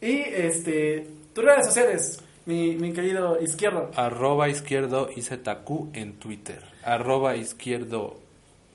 [0.00, 3.90] Y este, tus redes sociales, mi, mi querido izquierdo.
[3.94, 6.60] Arroba izquierdo IZQ en Twitter.
[6.82, 8.16] Arroba izquierdo...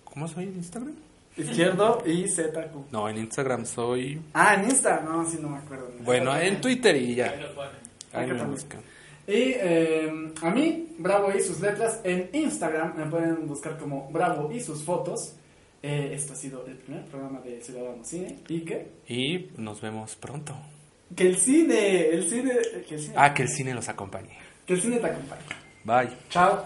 [0.06, 0.96] ¿Cómo soy en Instagram?
[1.38, 2.92] Izquierdo y ZQ.
[2.92, 4.20] No, en Instagram soy...
[4.34, 5.90] Ah, en Insta, no, sí, no me acuerdo.
[6.04, 7.34] Bueno, en Twitter y ya.
[8.14, 8.52] Ahí me también.
[8.52, 8.80] buscan.
[9.28, 14.52] Y eh, a mí, Bravo y sus letras, en Instagram me pueden buscar como Bravo
[14.52, 15.36] y sus fotos.
[15.84, 18.40] Eh, esto ha sido el primer programa de Ciudadano Cine.
[18.48, 18.88] ¿Y qué?
[19.08, 20.56] Y nos vemos pronto.
[21.16, 22.54] Que el cine, el cine,
[22.88, 24.38] que el cine, Ah, que el cine los acompañe.
[24.66, 25.42] que el cine te acompañe.
[25.86, 26.10] Bye.
[26.30, 26.66] Chao.